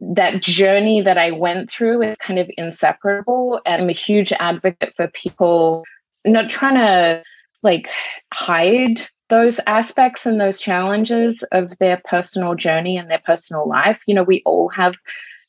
that 0.00 0.40
journey 0.42 1.02
that 1.02 1.18
I 1.18 1.30
went 1.30 1.70
through 1.70 2.02
is 2.02 2.16
kind 2.18 2.38
of 2.38 2.50
inseparable. 2.56 3.60
And 3.66 3.82
I'm 3.82 3.88
a 3.88 3.92
huge 3.92 4.32
advocate 4.32 4.94
for 4.96 5.08
people 5.08 5.84
not 6.24 6.48
trying 6.48 6.76
to 6.76 7.22
like 7.62 7.88
hide 8.32 9.00
those 9.30 9.58
aspects 9.66 10.26
and 10.26 10.40
those 10.40 10.60
challenges 10.60 11.42
of 11.50 11.76
their 11.78 12.00
personal 12.04 12.54
journey 12.54 12.96
and 12.96 13.10
their 13.10 13.22
personal 13.24 13.68
life. 13.68 14.02
You 14.06 14.14
know, 14.14 14.22
we 14.22 14.42
all 14.44 14.68
have 14.68 14.96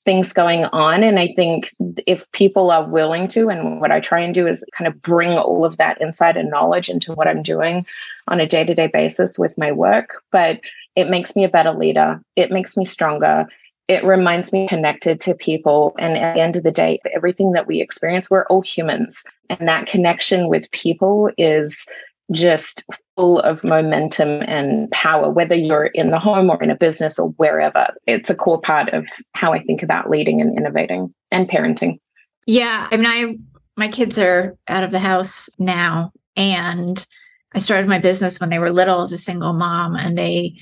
things 0.06 0.32
going 0.32 0.66
on. 0.66 1.04
And 1.04 1.20
I 1.20 1.28
think 1.28 1.74
if 2.06 2.32
people 2.32 2.72
are 2.72 2.88
willing 2.88 3.28
to, 3.30 3.50
and 3.50 3.82
what 3.82 3.92
I 3.92 4.00
try 4.00 4.20
and 4.20 4.34
do 4.34 4.48
is 4.48 4.64
kind 4.78 4.88
of 4.88 5.02
bring 5.02 5.32
all 5.32 5.66
of 5.66 5.78
that 5.78 6.00
insight 6.00 6.38
and 6.38 6.50
knowledge 6.50 6.90
into 6.90 7.14
what 7.14 7.28
I'm 7.28 7.42
doing 7.44 7.86
on 8.28 8.40
a 8.40 8.48
day 8.48 8.64
to 8.64 8.76
day 8.76 8.88
basis 8.88 9.38
with 9.38 9.58
my 9.58 9.72
work. 9.72 10.22
But 10.32 10.60
it 10.96 11.10
makes 11.10 11.36
me 11.36 11.44
a 11.44 11.50
better 11.50 11.74
leader, 11.74 12.22
it 12.36 12.52
makes 12.52 12.78
me 12.78 12.86
stronger. 12.86 13.48
It 13.88 14.04
reminds 14.04 14.52
me 14.52 14.68
connected 14.68 15.22
to 15.22 15.36
people. 15.36 15.96
And 16.00 16.18
at 16.18 16.34
the 16.34 16.42
end 16.42 16.56
of 16.56 16.64
the 16.64 16.72
day, 16.72 17.00
everything 17.14 17.52
that 17.52 17.68
we 17.68 17.82
experience, 17.82 18.32
we're 18.32 18.46
all 18.48 18.62
humans. 18.62 19.24
And 19.48 19.68
that 19.68 19.86
connection 19.86 20.48
with 20.48 20.72
people 20.72 21.30
is 21.38 21.86
just 22.32 22.84
full 23.16 23.40
of 23.40 23.64
momentum 23.64 24.42
and 24.44 24.90
power, 24.92 25.30
whether 25.30 25.56
you're 25.56 25.88
in 25.88 26.12
the 26.12 26.20
home 26.20 26.50
or 26.50 26.62
in 26.62 26.72
a 26.72 26.76
business 26.76 27.20
or 27.20 27.30
wherever. 27.38 27.88
It's 28.08 28.30
a 28.30 28.36
core 28.36 28.60
part 28.60 28.90
of 28.90 29.08
how 29.34 29.54
I 29.54 29.62
think 29.64 29.84
about 29.84 30.10
leading 30.10 30.42
and 30.42 30.58
innovating 30.58 31.14
and 31.32 31.48
parenting. 31.48 32.00
Yeah. 32.48 32.88
I 32.92 32.98
mean, 32.98 33.06
I, 33.06 33.38
my 33.78 33.88
kids 33.88 34.18
are 34.18 34.56
out 34.68 34.84
of 34.84 34.92
the 34.92 35.00
house 35.00 35.50
now, 35.60 36.12
and 36.36 37.06
I 37.54 37.60
started 37.60 37.88
my 37.88 38.00
business 38.00 38.40
when 38.40 38.50
they 38.50 38.60
were 38.60 38.72
little 38.72 39.02
as 39.02 39.12
a 39.12 39.18
single 39.18 39.54
mom, 39.54 39.96
and 39.96 40.18
they, 40.18 40.56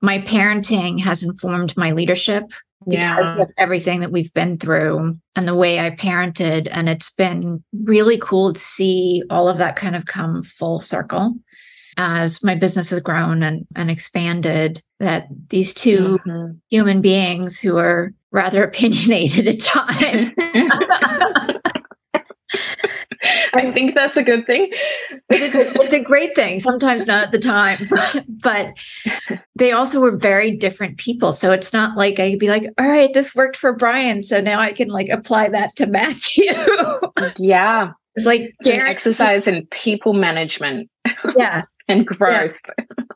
my 0.00 0.18
parenting 0.20 1.00
has 1.00 1.22
informed 1.22 1.76
my 1.76 1.92
leadership 1.92 2.44
because 2.86 3.36
yeah. 3.36 3.42
of 3.42 3.50
everything 3.58 4.00
that 4.00 4.12
we've 4.12 4.32
been 4.32 4.58
through 4.58 5.14
and 5.36 5.46
the 5.46 5.54
way 5.54 5.80
I 5.80 5.90
parented. 5.90 6.68
And 6.70 6.88
it's 6.88 7.10
been 7.10 7.62
really 7.84 8.18
cool 8.18 8.54
to 8.54 8.60
see 8.60 9.22
all 9.30 9.48
of 9.48 9.58
that 9.58 9.76
kind 9.76 9.94
of 9.94 10.06
come 10.06 10.42
full 10.42 10.80
circle 10.80 11.34
as 11.96 12.42
my 12.42 12.54
business 12.54 12.90
has 12.90 13.00
grown 13.00 13.42
and, 13.42 13.66
and 13.76 13.90
expanded. 13.90 14.82
That 14.98 15.28
these 15.48 15.72
2 15.74 16.18
mm-hmm. 16.18 16.52
human 16.68 17.00
beings 17.00 17.58
who 17.58 17.78
are 17.78 18.12
rather 18.30 18.64
opinionated 18.64 19.46
at 19.46 19.60
times 19.60 20.32
I 23.54 23.70
think 23.70 23.94
that's 23.94 24.16
a 24.16 24.22
good 24.22 24.46
thing. 24.46 24.70
it's, 25.28 25.54
a, 25.54 25.82
it's 25.82 25.92
a 25.92 26.00
great 26.00 26.34
thing. 26.34 26.60
Sometimes 26.60 27.06
not 27.06 27.24
at 27.24 27.32
the 27.32 27.38
time, 27.38 27.78
but 28.42 28.72
they 29.56 29.72
also 29.72 30.00
were 30.00 30.16
very 30.16 30.56
different 30.56 30.98
people. 30.98 31.32
So 31.32 31.52
it's 31.52 31.72
not 31.72 31.96
like 31.96 32.18
I 32.18 32.30
could 32.30 32.38
be 32.38 32.48
like, 32.48 32.66
all 32.78 32.88
right, 32.88 33.12
this 33.12 33.34
worked 33.34 33.56
for 33.56 33.72
Brian. 33.74 34.22
So 34.22 34.40
now 34.40 34.60
I 34.60 34.72
can 34.72 34.88
like 34.88 35.08
apply 35.08 35.48
that 35.50 35.76
to 35.76 35.86
Matthew. 35.86 36.52
yeah. 37.38 37.92
It's 38.16 38.26
like 38.26 38.54
it's 38.60 38.66
an 38.66 38.86
exercise 38.86 39.46
in 39.46 39.66
people 39.66 40.14
management. 40.14 40.90
Yeah. 41.36 41.62
and 41.88 42.06
growth. 42.06 42.60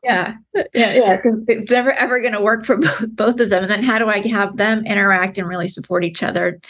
Yeah. 0.02 0.34
Yeah. 0.54 0.62
Yeah. 0.74 0.94
yeah. 0.94 1.20
It's 1.48 1.72
never 1.72 1.92
ever 1.92 2.20
going 2.20 2.32
to 2.32 2.42
work 2.42 2.66
for 2.66 2.76
both, 2.76 3.06
both 3.08 3.40
of 3.40 3.50
them. 3.50 3.62
And 3.62 3.70
then 3.70 3.82
how 3.82 3.98
do 3.98 4.08
I 4.08 4.26
have 4.28 4.56
them 4.56 4.84
interact 4.84 5.38
and 5.38 5.48
really 5.48 5.68
support 5.68 6.04
each 6.04 6.22
other? 6.22 6.60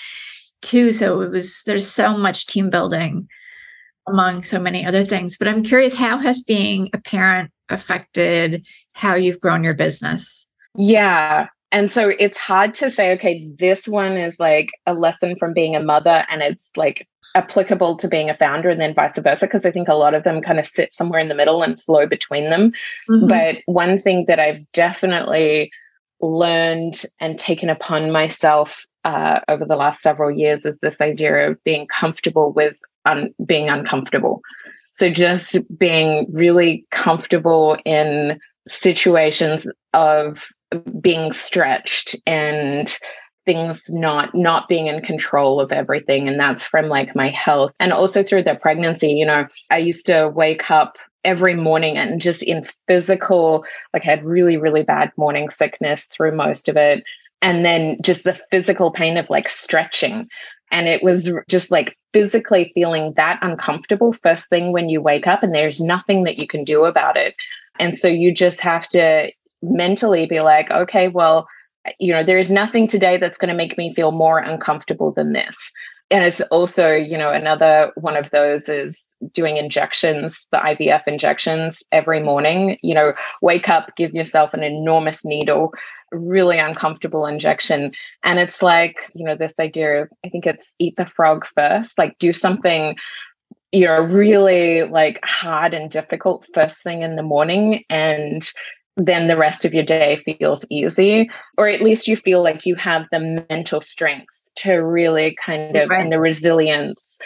Too. 0.62 0.92
So 0.92 1.20
it 1.20 1.30
was 1.30 1.62
there's 1.64 1.90
so 1.90 2.16
much 2.16 2.46
team 2.46 2.70
building 2.70 3.28
among 4.06 4.42
so 4.42 4.58
many 4.58 4.84
other 4.84 5.04
things. 5.04 5.36
But 5.36 5.48
I'm 5.48 5.62
curious, 5.62 5.94
how 5.94 6.18
has 6.18 6.42
being 6.42 6.90
a 6.92 6.98
parent 6.98 7.50
affected 7.68 8.66
how 8.92 9.14
you've 9.14 9.40
grown 9.40 9.64
your 9.64 9.74
business? 9.74 10.46
Yeah. 10.76 11.48
And 11.72 11.90
so 11.90 12.12
it's 12.20 12.38
hard 12.38 12.72
to 12.74 12.90
say, 12.90 13.12
okay, 13.14 13.50
this 13.58 13.88
one 13.88 14.16
is 14.16 14.38
like 14.38 14.70
a 14.86 14.94
lesson 14.94 15.34
from 15.36 15.52
being 15.52 15.74
a 15.74 15.82
mother 15.82 16.24
and 16.30 16.40
it's 16.40 16.70
like 16.76 17.08
applicable 17.34 17.96
to 17.96 18.06
being 18.06 18.30
a 18.30 18.34
founder 18.34 18.70
and 18.70 18.80
then 18.80 18.94
vice 18.94 19.18
versa. 19.18 19.48
Cause 19.48 19.66
I 19.66 19.72
think 19.72 19.88
a 19.88 19.94
lot 19.94 20.14
of 20.14 20.22
them 20.22 20.40
kind 20.40 20.60
of 20.60 20.66
sit 20.66 20.92
somewhere 20.92 21.18
in 21.18 21.28
the 21.28 21.34
middle 21.34 21.62
and 21.62 21.80
flow 21.80 22.06
between 22.06 22.48
them. 22.48 22.72
Mm-hmm. 23.10 23.26
But 23.26 23.56
one 23.66 23.98
thing 23.98 24.26
that 24.28 24.38
I've 24.38 24.70
definitely 24.72 25.72
learned 26.20 27.02
and 27.18 27.38
taken 27.40 27.68
upon 27.68 28.12
myself 28.12 28.86
uh, 29.04 29.40
over 29.48 29.64
the 29.64 29.76
last 29.76 30.00
several 30.00 30.30
years 30.30 30.64
is 30.64 30.78
this 30.78 31.00
idea 31.00 31.48
of 31.48 31.62
being 31.64 31.86
comfortable 31.86 32.52
with 32.52 32.78
un- 33.04 33.34
being 33.44 33.68
uncomfortable. 33.68 34.40
So 34.92 35.10
just 35.10 35.58
being 35.76 36.26
really 36.32 36.86
comfortable 36.90 37.76
in 37.84 38.38
situations 38.66 39.70
of 39.92 40.46
being 41.00 41.32
stretched 41.32 42.16
and 42.26 42.96
things 43.44 43.82
not 43.90 44.34
not 44.34 44.68
being 44.68 44.86
in 44.86 45.02
control 45.02 45.60
of 45.60 45.70
everything. 45.70 46.28
And 46.28 46.40
that's 46.40 46.64
from 46.64 46.86
like 46.88 47.14
my 47.14 47.28
health. 47.28 47.74
And 47.78 47.92
also 47.92 48.22
through 48.22 48.44
the 48.44 48.54
pregnancy 48.54 49.08
you 49.08 49.26
know 49.26 49.46
i 49.70 49.76
used 49.76 50.06
to 50.06 50.28
wake 50.34 50.70
up 50.70 50.96
every 51.24 51.54
morning 51.54 51.96
and 51.96 52.20
just 52.20 52.42
in 52.42 52.64
physical 52.64 53.64
like 53.92 54.06
I 54.06 54.10
had 54.10 54.24
really 54.24 54.56
really 54.56 54.82
bad 54.82 55.10
morning 55.16 55.50
sickness 55.50 56.04
through 56.04 56.36
most 56.36 56.68
of 56.68 56.76
it 56.76 57.02
and 57.42 57.64
then 57.64 57.98
just 58.02 58.24
the 58.24 58.34
physical 58.34 58.90
pain 58.92 59.16
of 59.16 59.30
like 59.30 59.48
stretching. 59.48 60.28
And 60.70 60.88
it 60.88 61.02
was 61.02 61.30
just 61.48 61.70
like 61.70 61.96
physically 62.12 62.72
feeling 62.74 63.12
that 63.16 63.38
uncomfortable 63.42 64.12
first 64.12 64.48
thing 64.48 64.72
when 64.72 64.88
you 64.88 65.00
wake 65.00 65.26
up 65.26 65.42
and 65.42 65.54
there's 65.54 65.80
nothing 65.80 66.24
that 66.24 66.38
you 66.38 66.46
can 66.46 66.64
do 66.64 66.84
about 66.84 67.16
it. 67.16 67.34
And 67.78 67.96
so 67.96 68.08
you 68.08 68.32
just 68.32 68.60
have 68.60 68.88
to 68.90 69.30
mentally 69.64 70.26
be 70.26 70.40
like 70.40 70.70
okay 70.70 71.08
well 71.08 71.46
you 71.98 72.12
know 72.12 72.22
there's 72.22 72.50
nothing 72.50 72.86
today 72.86 73.16
that's 73.16 73.38
going 73.38 73.48
to 73.48 73.54
make 73.54 73.76
me 73.78 73.92
feel 73.94 74.12
more 74.12 74.38
uncomfortable 74.38 75.12
than 75.12 75.32
this 75.32 75.72
and 76.10 76.24
it's 76.24 76.40
also 76.42 76.92
you 76.92 77.16
know 77.16 77.30
another 77.30 77.92
one 77.96 78.16
of 78.16 78.30
those 78.30 78.68
is 78.68 79.02
doing 79.32 79.56
injections 79.56 80.46
the 80.52 80.58
ivf 80.58 81.02
injections 81.06 81.82
every 81.92 82.20
morning. 82.20 82.78
You 82.82 82.94
know 82.94 83.12
wake 83.42 83.68
up 83.68 83.96
give 83.96 84.14
yourself 84.14 84.54
an 84.54 84.62
enormous 84.62 85.24
needle 85.24 85.72
really 86.12 86.58
uncomfortable 86.58 87.26
injection. 87.26 87.92
And 88.22 88.38
it's 88.38 88.62
like 88.62 89.10
you 89.14 89.24
know 89.24 89.36
this 89.36 89.54
idea 89.58 90.02
of 90.02 90.08
i 90.24 90.28
think 90.28 90.46
it's 90.46 90.74
eat 90.78 90.94
the 90.96 91.06
frog 91.06 91.46
first 91.56 91.98
like 91.98 92.18
do 92.18 92.32
something 92.32 92.96
you 93.72 93.86
know 93.86 94.00
really 94.00 94.84
like 94.84 95.18
hard 95.24 95.74
and 95.74 95.90
difficult 95.90 96.46
first 96.54 96.82
thing 96.82 97.02
in 97.02 97.16
the 97.16 97.22
morning. 97.22 97.84
And 97.90 98.48
then 98.96 99.26
the 99.26 99.36
rest 99.36 99.64
of 99.64 99.74
your 99.74 99.82
day 99.82 100.22
feels 100.24 100.64
easy, 100.70 101.28
or 101.58 101.68
at 101.68 101.82
least 101.82 102.06
you 102.06 102.16
feel 102.16 102.42
like 102.42 102.64
you 102.64 102.76
have 102.76 103.08
the 103.10 103.44
mental 103.50 103.80
strength 103.80 104.50
to 104.56 104.74
really 104.74 105.36
kind 105.44 105.76
of, 105.76 105.88
right. 105.88 106.00
and 106.00 106.12
the 106.12 106.20
resilience 106.20 107.18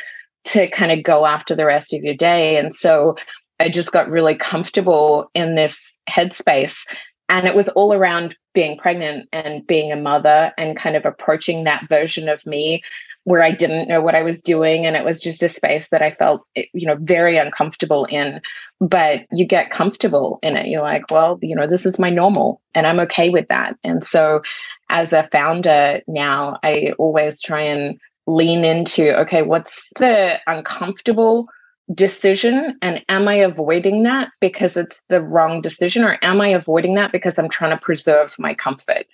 to 0.44 0.68
kind 0.70 0.92
of 0.92 1.04
go 1.04 1.26
after 1.26 1.54
the 1.54 1.66
rest 1.66 1.92
of 1.92 2.02
your 2.02 2.14
day. 2.14 2.56
And 2.56 2.72
so 2.72 3.16
I 3.60 3.68
just 3.68 3.92
got 3.92 4.08
really 4.08 4.34
comfortable 4.34 5.30
in 5.34 5.56
this 5.56 5.98
headspace. 6.08 6.86
And 7.28 7.46
it 7.46 7.54
was 7.54 7.68
all 7.70 7.92
around 7.92 8.34
being 8.54 8.78
pregnant 8.78 9.28
and 9.32 9.66
being 9.66 9.92
a 9.92 9.96
mother 9.96 10.52
and 10.56 10.78
kind 10.78 10.96
of 10.96 11.04
approaching 11.04 11.64
that 11.64 11.86
version 11.88 12.28
of 12.28 12.46
me 12.46 12.82
where 13.28 13.42
I 13.42 13.50
didn't 13.50 13.88
know 13.88 14.00
what 14.00 14.14
I 14.14 14.22
was 14.22 14.40
doing. 14.40 14.86
And 14.86 14.96
it 14.96 15.04
was 15.04 15.20
just 15.20 15.42
a 15.42 15.50
space 15.50 15.90
that 15.90 16.00
I 16.00 16.10
felt, 16.10 16.46
eh, 16.56 16.64
you 16.72 16.86
know, 16.86 16.96
very 16.98 17.36
uncomfortable 17.36 18.06
in. 18.06 18.40
But 18.80 19.26
you 19.30 19.44
get 19.44 19.70
comfortable 19.70 20.38
in 20.42 20.56
it. 20.56 20.68
You're 20.68 20.80
like, 20.80 21.10
well, 21.10 21.38
you 21.42 21.54
know, 21.54 21.66
this 21.66 21.84
is 21.84 21.98
my 21.98 22.08
normal 22.08 22.62
and 22.74 22.86
I'm 22.86 22.98
okay 23.00 23.28
with 23.28 23.46
that. 23.48 23.76
And 23.84 24.02
so 24.02 24.40
as 24.88 25.12
a 25.12 25.28
founder 25.30 26.00
now, 26.08 26.58
I 26.62 26.92
always 26.98 27.42
try 27.42 27.60
and 27.60 28.00
lean 28.26 28.64
into, 28.64 29.14
okay, 29.20 29.42
what's 29.42 29.92
the 29.98 30.38
uncomfortable 30.46 31.48
decision 31.94 32.76
and 32.82 33.02
am 33.08 33.26
i 33.28 33.34
avoiding 33.34 34.02
that 34.02 34.28
because 34.42 34.76
it's 34.76 35.02
the 35.08 35.22
wrong 35.22 35.62
decision 35.62 36.04
or 36.04 36.18
am 36.20 36.38
i 36.38 36.46
avoiding 36.46 36.94
that 36.96 37.12
because 37.12 37.38
i'm 37.38 37.48
trying 37.48 37.70
to 37.70 37.82
preserve 37.82 38.34
my 38.38 38.52
comfort 38.52 39.06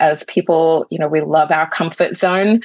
as 0.00 0.24
people 0.24 0.86
you 0.88 0.98
know 0.98 1.08
we 1.08 1.20
love 1.20 1.50
our 1.50 1.68
comfort 1.68 2.16
zone 2.16 2.62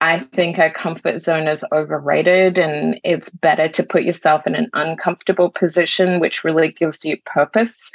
i 0.00 0.18
think 0.18 0.58
a 0.58 0.70
comfort 0.70 1.20
zone 1.20 1.46
is 1.46 1.64
overrated 1.72 2.58
and 2.58 3.00
it's 3.04 3.30
better 3.30 3.68
to 3.68 3.82
put 3.82 4.02
yourself 4.02 4.46
in 4.46 4.54
an 4.54 4.68
uncomfortable 4.74 5.50
position 5.50 6.20
which 6.20 6.44
really 6.44 6.70
gives 6.72 7.04
you 7.04 7.16
purpose 7.24 7.90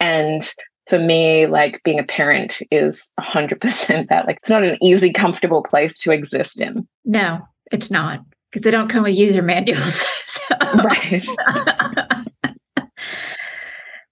and 0.00 0.52
for 0.88 0.98
me 0.98 1.46
like 1.46 1.80
being 1.84 1.98
a 1.98 2.04
parent 2.04 2.60
is 2.70 3.10
100% 3.20 4.08
that 4.08 4.26
like 4.26 4.36
it's 4.36 4.50
not 4.50 4.64
an 4.64 4.78
easy 4.82 5.12
comfortable 5.12 5.62
place 5.62 5.98
to 5.98 6.12
exist 6.12 6.60
in 6.60 6.86
no 7.04 7.40
it's 7.72 7.90
not 7.90 8.20
because 8.54 8.62
they 8.62 8.70
don't 8.70 8.88
come 8.88 9.02
with 9.02 9.16
user 9.16 9.42
manuals. 9.42 10.04
Right. 10.60 11.26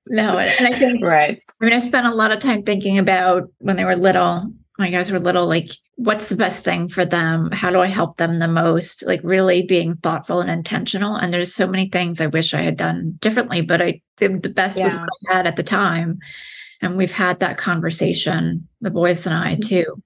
no, 0.07 0.39
and 0.39 0.67
I 0.67 0.73
think 0.79 1.05
right. 1.05 1.43
I 1.61 1.65
mean, 1.65 1.75
I 1.75 1.79
spent 1.79 2.07
a 2.07 2.15
lot 2.15 2.31
of 2.31 2.39
time 2.39 2.63
thinking 2.63 2.99
about 2.99 3.51
when 3.59 3.77
they 3.77 3.85
were 3.85 3.97
little. 3.97 4.51
My 4.83 4.91
guys 4.91 5.13
were 5.13 5.21
little, 5.21 5.47
like, 5.47 5.71
what's 5.95 6.29
the 6.29 6.35
best 6.35 6.65
thing 6.65 6.89
for 6.89 7.05
them? 7.05 7.53
How 7.53 7.71
do 7.71 7.79
I 7.79 7.87
help 7.87 8.17
them 8.17 8.41
the 8.41 8.49
most? 8.49 9.05
Like, 9.07 9.21
really 9.23 9.63
being 9.63 9.95
thoughtful 9.95 10.41
and 10.41 10.51
intentional. 10.51 11.15
And 11.15 11.33
there's 11.33 11.55
so 11.55 11.69
many 11.69 11.89
things 11.89 12.21
I 12.21 12.27
wish 12.27 12.53
I 12.53 12.63
had 12.63 12.77
done 12.77 13.17
differently, 13.21 13.61
but 13.61 13.81
I 13.81 14.01
did 14.17 14.43
the 14.43 14.49
best 14.49 14.77
yeah. 14.77 14.87
with 14.87 14.95
what 14.97 15.09
I 15.31 15.35
had 15.37 15.47
at 15.47 15.55
the 15.55 15.63
time. 15.63 16.19
And 16.81 16.97
we've 16.97 17.13
had 17.13 17.39
that 17.39 17.59
conversation, 17.59 18.67
the 18.81 18.91
boys 18.91 19.25
and 19.25 19.37
I, 19.37 19.53
mm-hmm. 19.53 19.61
too. 19.61 20.03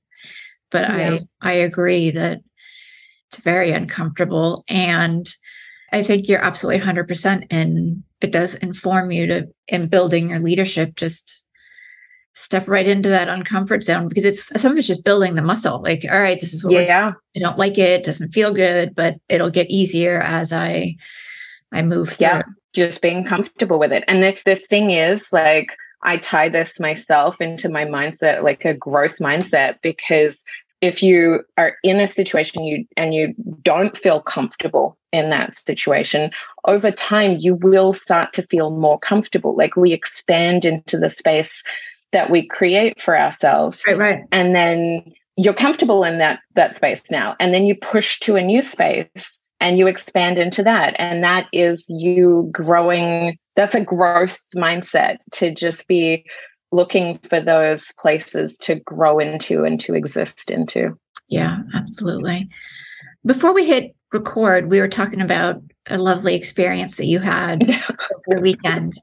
But 0.70 0.82
yeah. 0.90 1.18
I 1.40 1.50
I 1.50 1.52
agree 1.52 2.10
that 2.10 2.42
it's 3.28 3.38
very 3.38 3.70
uncomfortable. 3.70 4.62
And 4.68 5.26
I 5.90 6.02
think 6.02 6.28
you're 6.28 6.44
absolutely 6.44 6.84
100% 6.84 7.46
and 7.50 8.02
it 8.20 8.30
does 8.30 8.56
inform 8.56 9.10
you 9.10 9.26
to 9.28 9.48
in 9.68 9.88
building 9.88 10.28
your 10.28 10.40
leadership 10.40 10.96
just 10.96 11.45
step 12.36 12.68
right 12.68 12.86
into 12.86 13.08
that 13.08 13.28
uncomfort 13.28 13.82
zone 13.82 14.08
because 14.08 14.24
it's 14.24 14.60
some 14.60 14.72
of 14.72 14.78
it's 14.78 14.86
just 14.86 15.04
building 15.04 15.34
the 15.34 15.42
muscle 15.42 15.80
like 15.82 16.04
all 16.10 16.20
right 16.20 16.40
this 16.40 16.52
is 16.52 16.62
what 16.62 16.74
yeah. 16.74 17.12
I 17.34 17.38
don't 17.40 17.58
like 17.58 17.78
it, 17.78 18.04
doesn't 18.04 18.32
feel 18.32 18.52
good 18.52 18.94
but 18.94 19.16
it'll 19.28 19.50
get 19.50 19.70
easier 19.70 20.20
as 20.20 20.52
i 20.52 20.94
i 21.72 21.82
move 21.82 22.10
through. 22.10 22.26
yeah 22.26 22.42
just 22.76 23.00
being 23.00 23.24
comfortable 23.24 23.78
with 23.78 23.90
it. 23.90 24.04
And 24.06 24.22
the, 24.22 24.36
the 24.44 24.54
thing 24.54 24.90
is 24.92 25.32
like 25.32 25.76
i 26.02 26.18
tie 26.18 26.48
this 26.48 26.78
myself 26.78 27.40
into 27.40 27.68
my 27.70 27.84
mindset 27.84 28.44
like 28.44 28.64
a 28.64 28.74
growth 28.74 29.18
mindset 29.18 29.76
because 29.82 30.44
if 30.82 31.02
you 31.02 31.40
are 31.56 31.76
in 31.82 31.98
a 31.98 32.06
situation 32.06 32.64
you 32.64 32.84
and 32.98 33.14
you 33.14 33.34
don't 33.62 33.96
feel 33.96 34.20
comfortable 34.20 34.98
in 35.10 35.30
that 35.30 35.54
situation 35.54 36.30
over 36.66 36.90
time 36.90 37.38
you 37.40 37.54
will 37.54 37.94
start 37.94 38.34
to 38.34 38.42
feel 38.42 38.70
more 38.70 38.98
comfortable. 38.98 39.56
Like 39.56 39.74
we 39.74 39.94
expand 39.94 40.66
into 40.66 40.98
the 40.98 41.08
space 41.08 41.62
that 42.16 42.30
we 42.30 42.46
create 42.46 43.00
for 43.00 43.18
ourselves 43.18 43.82
right 43.86 43.98
right 43.98 44.24
and 44.32 44.54
then 44.54 45.04
you're 45.36 45.54
comfortable 45.54 46.02
in 46.02 46.18
that 46.18 46.40
that 46.54 46.74
space 46.74 47.10
now 47.10 47.36
and 47.38 47.52
then 47.52 47.66
you 47.66 47.74
push 47.74 48.18
to 48.20 48.36
a 48.36 48.42
new 48.42 48.62
space 48.62 49.42
and 49.60 49.78
you 49.78 49.86
expand 49.86 50.38
into 50.38 50.62
that 50.62 50.94
and 50.98 51.22
that 51.22 51.46
is 51.52 51.84
you 51.88 52.48
growing 52.52 53.36
that's 53.54 53.74
a 53.74 53.80
growth 53.80 54.38
mindset 54.54 55.16
to 55.32 55.50
just 55.50 55.86
be 55.88 56.24
looking 56.72 57.18
for 57.18 57.40
those 57.40 57.92
places 57.98 58.58
to 58.58 58.76
grow 58.76 59.18
into 59.18 59.64
and 59.64 59.80
to 59.80 59.94
exist 59.94 60.50
into. 60.50 60.96
Yeah, 61.28 61.58
absolutely. 61.74 62.48
Before 63.24 63.52
we 63.52 63.66
hit 63.66 63.96
record, 64.12 64.70
we 64.70 64.80
were 64.80 64.88
talking 64.88 65.20
about 65.20 65.60
a 65.86 65.98
lovely 65.98 66.34
experience 66.34 66.96
that 66.96 67.06
you 67.06 67.18
had 67.18 67.60
the 68.26 68.40
weekend. 68.40 68.94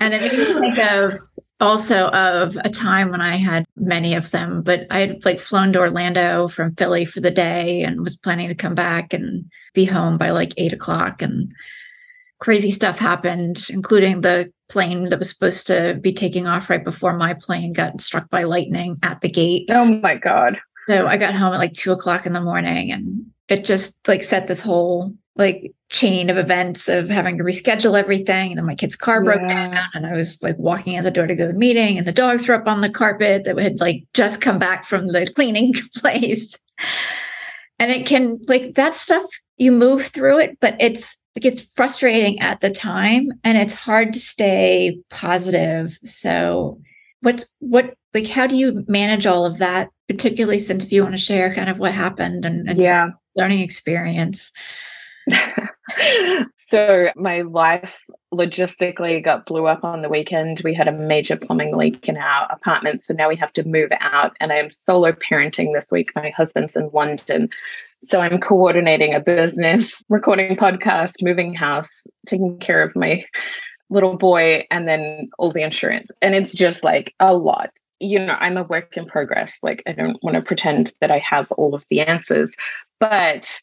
And 0.00 0.12
it 0.12 0.20
made 0.20 0.38
me 0.38 0.60
think 0.60 0.78
of 0.78 1.18
also 1.62 2.08
of 2.08 2.58
a 2.64 2.68
time 2.68 3.10
when 3.10 3.20
I 3.20 3.36
had 3.36 3.64
many 3.76 4.14
of 4.14 4.32
them, 4.32 4.62
but 4.62 4.86
I 4.90 4.98
had 4.98 5.24
like 5.24 5.38
flown 5.38 5.72
to 5.72 5.78
Orlando 5.78 6.48
from 6.48 6.74
Philly 6.74 7.04
for 7.04 7.20
the 7.20 7.30
day 7.30 7.82
and 7.82 8.02
was 8.02 8.16
planning 8.16 8.48
to 8.48 8.54
come 8.54 8.74
back 8.74 9.14
and 9.14 9.50
be 9.72 9.84
home 9.84 10.18
by 10.18 10.30
like 10.30 10.52
eight 10.56 10.72
o'clock. 10.72 11.22
And 11.22 11.52
crazy 12.40 12.72
stuff 12.72 12.98
happened, 12.98 13.66
including 13.70 14.20
the 14.20 14.52
plane 14.68 15.04
that 15.04 15.20
was 15.20 15.30
supposed 15.30 15.68
to 15.68 15.98
be 16.02 16.12
taking 16.12 16.48
off 16.48 16.68
right 16.68 16.82
before 16.82 17.16
my 17.16 17.32
plane 17.34 17.72
got 17.72 18.00
struck 18.00 18.28
by 18.28 18.42
lightning 18.42 18.98
at 19.04 19.20
the 19.20 19.28
gate. 19.28 19.70
Oh 19.70 19.84
my 19.84 20.16
God. 20.16 20.58
So 20.88 21.06
I 21.06 21.16
got 21.16 21.34
home 21.34 21.54
at 21.54 21.58
like 21.58 21.74
two 21.74 21.92
o'clock 21.92 22.26
in 22.26 22.32
the 22.32 22.40
morning 22.40 22.90
and 22.90 23.24
it 23.48 23.64
just 23.64 24.08
like 24.08 24.24
set 24.24 24.48
this 24.48 24.60
whole 24.60 25.14
like 25.36 25.72
chain 25.88 26.28
of 26.28 26.36
events 26.36 26.88
of 26.88 27.08
having 27.08 27.38
to 27.38 27.44
reschedule 27.44 27.98
everything. 27.98 28.50
And 28.50 28.58
then 28.58 28.66
my 28.66 28.74
kid's 28.74 28.96
car 28.96 29.22
broke 29.22 29.40
yeah. 29.40 29.68
down 29.68 29.88
and 29.94 30.06
I 30.06 30.12
was 30.12 30.40
like 30.42 30.58
walking 30.58 30.96
out 30.96 31.04
the 31.04 31.10
door 31.10 31.26
to 31.26 31.34
go 31.34 31.46
to 31.46 31.54
a 31.54 31.58
meeting 31.58 31.96
and 31.96 32.06
the 32.06 32.12
dogs 32.12 32.46
were 32.46 32.54
up 32.54 32.66
on 32.66 32.80
the 32.80 32.90
carpet 32.90 33.44
that 33.44 33.58
had 33.58 33.80
like 33.80 34.04
just 34.14 34.40
come 34.40 34.58
back 34.58 34.84
from 34.84 35.08
the 35.08 35.30
cleaning 35.34 35.74
place. 35.96 36.58
And 37.78 37.90
it 37.90 38.06
can 38.06 38.38
like 38.46 38.74
that 38.74 38.96
stuff, 38.96 39.24
you 39.56 39.72
move 39.72 40.06
through 40.06 40.38
it, 40.40 40.58
but 40.60 40.76
it's 40.80 41.16
it 41.34 41.40
gets 41.40 41.62
frustrating 41.62 42.38
at 42.40 42.60
the 42.60 42.70
time 42.70 43.28
and 43.42 43.56
it's 43.56 43.74
hard 43.74 44.12
to 44.12 44.20
stay 44.20 45.00
positive. 45.10 45.98
So 46.04 46.78
what 47.22 47.46
what 47.60 47.94
like 48.12 48.26
how 48.26 48.46
do 48.46 48.56
you 48.56 48.84
manage 48.86 49.26
all 49.26 49.46
of 49.46 49.58
that, 49.58 49.88
particularly 50.08 50.58
since 50.58 50.84
if 50.84 50.92
you 50.92 51.02
want 51.02 51.14
to 51.14 51.18
share 51.18 51.54
kind 51.54 51.70
of 51.70 51.78
what 51.78 51.92
happened 51.92 52.44
and, 52.44 52.68
and 52.68 52.78
yeah 52.78 53.10
learning 53.34 53.60
experience? 53.60 54.52
so 56.56 57.08
my 57.16 57.42
life 57.42 58.04
logistically 58.32 59.22
got 59.22 59.46
blew 59.46 59.66
up 59.66 59.84
on 59.84 60.02
the 60.02 60.08
weekend. 60.08 60.62
We 60.64 60.74
had 60.74 60.88
a 60.88 60.92
major 60.92 61.36
plumbing 61.36 61.76
leak 61.76 62.08
in 62.08 62.16
our 62.16 62.50
apartment. 62.50 63.02
So 63.04 63.14
now 63.14 63.28
we 63.28 63.36
have 63.36 63.52
to 63.54 63.66
move 63.66 63.90
out. 64.00 64.36
And 64.40 64.52
I 64.52 64.56
am 64.56 64.70
solo 64.70 65.12
parenting 65.12 65.74
this 65.74 65.88
week. 65.90 66.10
My 66.14 66.30
husband's 66.30 66.76
in 66.76 66.90
London. 66.92 67.50
So 68.02 68.20
I'm 68.20 68.38
coordinating 68.40 69.14
a 69.14 69.20
business, 69.20 70.02
recording 70.08 70.56
podcast, 70.56 71.14
moving 71.22 71.54
house, 71.54 72.02
taking 72.26 72.58
care 72.58 72.82
of 72.82 72.96
my 72.96 73.24
little 73.90 74.16
boy, 74.16 74.66
and 74.70 74.88
then 74.88 75.30
all 75.38 75.52
the 75.52 75.62
insurance. 75.62 76.10
And 76.22 76.34
it's 76.34 76.54
just 76.54 76.82
like 76.82 77.14
a 77.20 77.34
lot. 77.34 77.70
You 78.00 78.18
know, 78.18 78.36
I'm 78.40 78.56
a 78.56 78.64
work 78.64 78.96
in 78.96 79.06
progress. 79.06 79.58
Like, 79.62 79.82
I 79.86 79.92
don't 79.92 80.18
want 80.22 80.34
to 80.34 80.42
pretend 80.42 80.92
that 81.00 81.10
I 81.10 81.18
have 81.18 81.52
all 81.52 81.74
of 81.74 81.84
the 81.90 82.00
answers, 82.00 82.56
but 82.98 83.60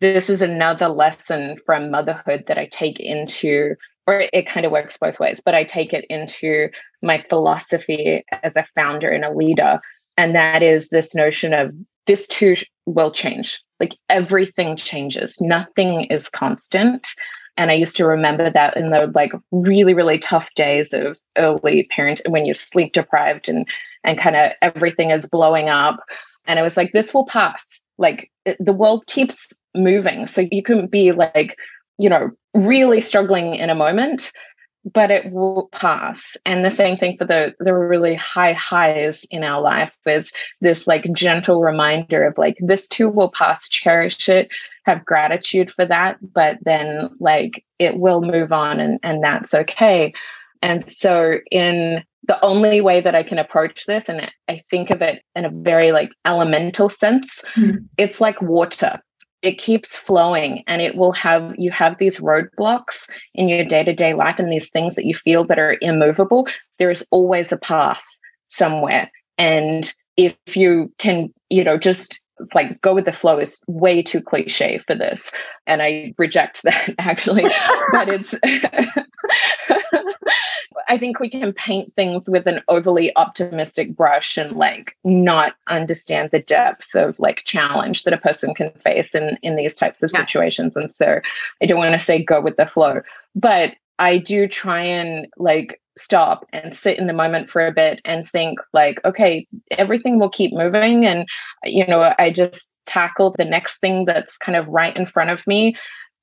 this 0.00 0.30
is 0.30 0.42
another 0.42 0.88
lesson 0.88 1.56
from 1.66 1.90
motherhood 1.90 2.44
that 2.46 2.58
I 2.58 2.66
take 2.66 3.00
into, 3.00 3.74
or 4.06 4.24
it 4.32 4.46
kind 4.46 4.66
of 4.66 4.72
works 4.72 4.96
both 4.96 5.18
ways, 5.18 5.40
but 5.44 5.54
I 5.54 5.64
take 5.64 5.92
it 5.92 6.04
into 6.08 6.68
my 7.02 7.18
philosophy 7.18 8.24
as 8.42 8.56
a 8.56 8.64
founder 8.74 9.08
and 9.08 9.24
a 9.24 9.32
leader. 9.32 9.80
And 10.16 10.34
that 10.34 10.62
is 10.62 10.90
this 10.90 11.14
notion 11.14 11.54
of 11.54 11.74
this 12.06 12.26
too 12.26 12.54
will 12.86 13.10
change. 13.10 13.62
Like 13.78 13.96
everything 14.08 14.76
changes, 14.76 15.40
nothing 15.40 16.04
is 16.04 16.28
constant. 16.28 17.08
And 17.56 17.70
I 17.70 17.74
used 17.74 17.96
to 17.96 18.06
remember 18.06 18.48
that 18.50 18.76
in 18.76 18.90
the 18.90 19.10
like 19.14 19.32
really, 19.50 19.94
really 19.94 20.18
tough 20.18 20.54
days 20.54 20.92
of 20.92 21.18
early 21.36 21.88
parent 21.90 22.20
when 22.28 22.46
you're 22.46 22.54
sleep 22.54 22.92
deprived 22.92 23.48
and 23.48 23.66
and 24.04 24.18
kind 24.18 24.36
of 24.36 24.52
everything 24.62 25.10
is 25.10 25.28
blowing 25.28 25.68
up. 25.68 26.00
And 26.46 26.58
I 26.58 26.62
was 26.62 26.76
like, 26.76 26.92
this 26.92 27.12
will 27.12 27.26
pass. 27.26 27.84
Like 27.98 28.30
it, 28.44 28.56
the 28.58 28.72
world 28.72 29.06
keeps 29.06 29.48
moving. 29.74 30.26
So 30.26 30.46
you 30.50 30.62
can 30.62 30.86
be 30.86 31.12
like, 31.12 31.56
you 31.98 32.08
know, 32.08 32.30
really 32.54 33.00
struggling 33.00 33.54
in 33.54 33.70
a 33.70 33.74
moment, 33.74 34.32
but 34.92 35.10
it 35.10 35.30
will 35.30 35.68
pass. 35.72 36.36
And 36.46 36.64
the 36.64 36.70
same 36.70 36.96
thing 36.96 37.16
for 37.18 37.24
the 37.24 37.54
the 37.60 37.74
really 37.74 38.14
high 38.14 38.52
highs 38.52 39.24
in 39.30 39.44
our 39.44 39.60
life 39.60 39.96
is 40.06 40.32
this 40.60 40.86
like 40.86 41.12
gentle 41.12 41.62
reminder 41.62 42.24
of 42.24 42.38
like 42.38 42.56
this 42.60 42.88
too 42.88 43.08
will 43.08 43.30
pass, 43.30 43.68
cherish 43.68 44.28
it, 44.28 44.48
have 44.84 45.04
gratitude 45.04 45.70
for 45.70 45.84
that, 45.84 46.16
but 46.32 46.58
then 46.62 47.10
like 47.20 47.64
it 47.78 47.98
will 47.98 48.22
move 48.22 48.52
on 48.52 48.80
and, 48.80 48.98
and 49.02 49.22
that's 49.22 49.54
okay. 49.54 50.12
And 50.62 50.88
so 50.90 51.38
in 51.50 52.02
the 52.24 52.42
only 52.44 52.80
way 52.80 53.00
that 53.00 53.14
I 53.14 53.22
can 53.22 53.38
approach 53.38 53.86
this, 53.86 54.08
and 54.08 54.30
I 54.48 54.62
think 54.70 54.90
of 54.90 55.00
it 55.02 55.22
in 55.34 55.44
a 55.44 55.50
very 55.50 55.90
like 55.92 56.10
elemental 56.24 56.90
sense, 56.90 57.42
mm-hmm. 57.54 57.78
it's 57.96 58.20
like 58.20 58.40
water. 58.42 59.00
It 59.42 59.58
keeps 59.58 59.96
flowing 59.96 60.62
and 60.66 60.82
it 60.82 60.96
will 60.96 61.12
have 61.12 61.54
you 61.56 61.70
have 61.70 61.96
these 61.98 62.18
roadblocks 62.18 63.10
in 63.34 63.48
your 63.48 63.64
day-to-day 63.64 64.14
life 64.14 64.38
and 64.38 64.52
these 64.52 64.70
things 64.70 64.94
that 64.96 65.06
you 65.06 65.14
feel 65.14 65.44
that 65.44 65.58
are 65.58 65.78
immovable. 65.80 66.46
There 66.78 66.90
is 66.90 67.06
always 67.10 67.50
a 67.50 67.58
path 67.58 68.04
somewhere. 68.48 69.10
And 69.38 69.90
if 70.16 70.36
you 70.54 70.92
can, 70.98 71.32
you 71.48 71.64
know, 71.64 71.78
just 71.78 72.20
like 72.54 72.80
go 72.80 72.94
with 72.94 73.04
the 73.04 73.12
flow 73.12 73.38
is 73.38 73.60
way 73.66 74.02
too 74.02 74.20
cliche 74.20 74.78
for 74.78 74.94
this. 74.94 75.30
And 75.66 75.82
I 75.82 76.14
reject 76.18 76.62
that 76.64 76.94
actually. 76.98 77.44
but 77.92 78.08
it's 78.08 78.34
I 80.88 80.98
think 80.98 81.20
we 81.20 81.28
can 81.30 81.52
paint 81.52 81.94
things 81.94 82.28
with 82.28 82.46
an 82.46 82.62
overly 82.68 83.14
optimistic 83.16 83.96
brush 83.96 84.36
and 84.36 84.52
like 84.52 84.96
not 85.04 85.54
understand 85.68 86.30
the 86.30 86.40
depth 86.40 86.94
of 86.94 87.18
like 87.20 87.44
challenge 87.44 88.02
that 88.04 88.12
a 88.12 88.18
person 88.18 88.54
can 88.54 88.70
face 88.72 89.14
in 89.14 89.38
in 89.42 89.56
these 89.56 89.74
types 89.74 90.02
of 90.02 90.10
yeah. 90.12 90.20
situations. 90.20 90.76
And 90.76 90.90
so 90.90 91.20
I 91.62 91.66
don't 91.66 91.78
want 91.78 91.92
to 91.92 91.98
say 91.98 92.22
go 92.22 92.40
with 92.40 92.56
the 92.56 92.66
flow, 92.66 93.02
but 93.34 93.74
I 94.00 94.18
do 94.18 94.48
try 94.48 94.80
and 94.80 95.28
like 95.36 95.80
stop 95.96 96.46
and 96.52 96.74
sit 96.74 96.98
in 96.98 97.06
the 97.06 97.12
moment 97.12 97.50
for 97.50 97.66
a 97.66 97.72
bit 97.72 98.00
and 98.04 98.26
think 98.26 98.58
like 98.72 99.00
okay 99.04 99.46
everything 99.72 100.18
will 100.18 100.30
keep 100.30 100.52
moving 100.52 101.04
and 101.04 101.26
you 101.64 101.86
know 101.86 102.14
i 102.18 102.30
just 102.30 102.70
tackle 102.86 103.34
the 103.36 103.44
next 103.44 103.80
thing 103.80 104.06
that's 104.06 104.38
kind 104.38 104.56
of 104.56 104.68
right 104.68 104.98
in 104.98 105.04
front 105.04 105.30
of 105.30 105.46
me 105.46 105.76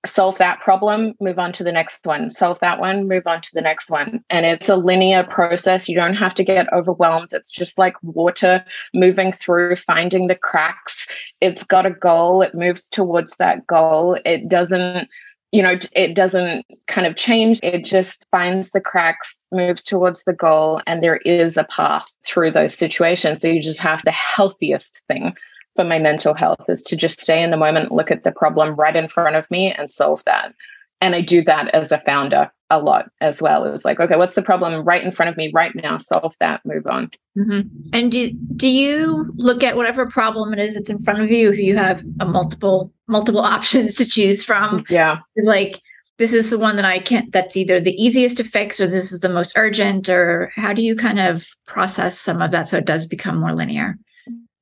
solve 0.05 0.37
that 0.37 0.59
problem 0.61 1.13
move 1.19 1.37
on 1.37 1.51
to 1.51 1.63
the 1.63 1.71
next 1.71 2.05
one 2.05 2.31
solve 2.31 2.59
that 2.59 2.79
one 2.79 3.07
move 3.07 3.27
on 3.27 3.41
to 3.41 3.49
the 3.53 3.61
next 3.61 3.89
one. 3.89 4.23
And 4.29 4.45
it's 4.45 4.69
a 4.69 4.75
linear 4.75 5.23
process. 5.23 5.89
You 5.89 5.95
don't 5.95 6.15
have 6.15 6.33
to 6.35 6.43
get 6.43 6.71
overwhelmed. 6.71 7.33
It's 7.33 7.51
just 7.51 7.77
like 7.77 7.95
water 8.03 8.63
moving 8.93 9.31
through 9.31 9.75
finding 9.75 10.27
the 10.27 10.35
cracks. 10.35 11.07
It's 11.41 11.63
got 11.63 11.85
a 11.85 11.91
goal. 11.91 12.41
It 12.41 12.55
moves 12.55 12.87
towards 12.89 13.35
that 13.37 13.65
goal. 13.67 14.17
It 14.23 14.47
doesn't 14.47 15.09
you 15.51 15.63
know, 15.63 15.77
it 15.93 16.13
doesn't 16.13 16.65
kind 16.87 17.07
of 17.07 17.15
change. 17.15 17.59
It 17.63 17.85
just 17.85 18.25
finds 18.31 18.71
the 18.71 18.81
cracks, 18.81 19.47
moves 19.51 19.81
towards 19.81 20.25
the 20.25 20.33
goal, 20.33 20.81
and 20.85 21.01
there 21.01 21.17
is 21.17 21.57
a 21.57 21.63
path 21.63 22.07
through 22.25 22.51
those 22.51 22.73
situations. 22.73 23.41
So 23.41 23.47
you 23.47 23.61
just 23.61 23.79
have 23.79 24.03
the 24.03 24.11
healthiest 24.11 25.03
thing 25.07 25.35
for 25.75 25.85
my 25.85 25.99
mental 25.99 26.33
health 26.33 26.65
is 26.67 26.81
to 26.83 26.97
just 26.97 27.21
stay 27.21 27.41
in 27.41 27.51
the 27.51 27.57
moment, 27.57 27.91
look 27.91 28.11
at 28.11 28.23
the 28.23 28.31
problem 28.31 28.75
right 28.75 28.95
in 28.95 29.07
front 29.07 29.35
of 29.35 29.49
me, 29.49 29.71
and 29.71 29.91
solve 29.91 30.23
that. 30.25 30.53
And 31.01 31.15
I 31.15 31.21
do 31.21 31.43
that 31.43 31.73
as 31.73 31.91
a 31.91 31.99
founder 32.01 32.51
a 32.69 32.79
lot 32.79 33.09
as 33.21 33.41
well. 33.41 33.63
It's 33.65 33.85
like, 33.85 33.99
okay, 33.99 34.17
what's 34.17 34.35
the 34.35 34.41
problem 34.41 34.83
right 34.83 35.03
in 35.03 35.11
front 35.11 35.29
of 35.29 35.37
me 35.37 35.51
right 35.53 35.71
now? 35.75 35.97
Solve 35.97 36.35
that, 36.39 36.65
move 36.65 36.85
on. 36.87 37.09
Mm-hmm. 37.37 37.67
And 37.93 38.11
do 38.11 38.31
do 38.55 38.67
you 38.67 39.31
look 39.35 39.63
at 39.63 39.77
whatever 39.77 40.05
problem 40.05 40.53
it 40.53 40.59
is 40.59 40.73
that's 40.73 40.89
in 40.89 41.01
front 41.01 41.21
of 41.21 41.31
you? 41.31 41.51
If 41.51 41.59
you 41.59 41.77
have 41.77 42.03
a 42.19 42.25
multiple 42.25 42.91
multiple 43.07 43.41
options 43.55 43.95
to 43.95 44.05
choose 44.05 44.43
from, 44.43 44.83
yeah, 44.89 45.19
like 45.37 45.81
this 46.17 46.33
is 46.33 46.49
the 46.49 46.59
one 46.59 46.75
that 46.75 46.85
I 46.85 46.99
can't. 46.99 47.31
That's 47.31 47.55
either 47.55 47.79
the 47.79 48.01
easiest 48.01 48.37
to 48.37 48.43
fix, 48.43 48.79
or 48.79 48.87
this 48.87 49.11
is 49.11 49.19
the 49.21 49.29
most 49.29 49.53
urgent, 49.55 50.09
or 50.09 50.51
how 50.55 50.73
do 50.73 50.81
you 50.81 50.95
kind 50.95 51.19
of 51.19 51.47
process 51.67 52.19
some 52.19 52.41
of 52.41 52.51
that 52.51 52.67
so 52.67 52.77
it 52.77 52.85
does 52.85 53.05
become 53.05 53.39
more 53.39 53.53
linear? 53.53 53.97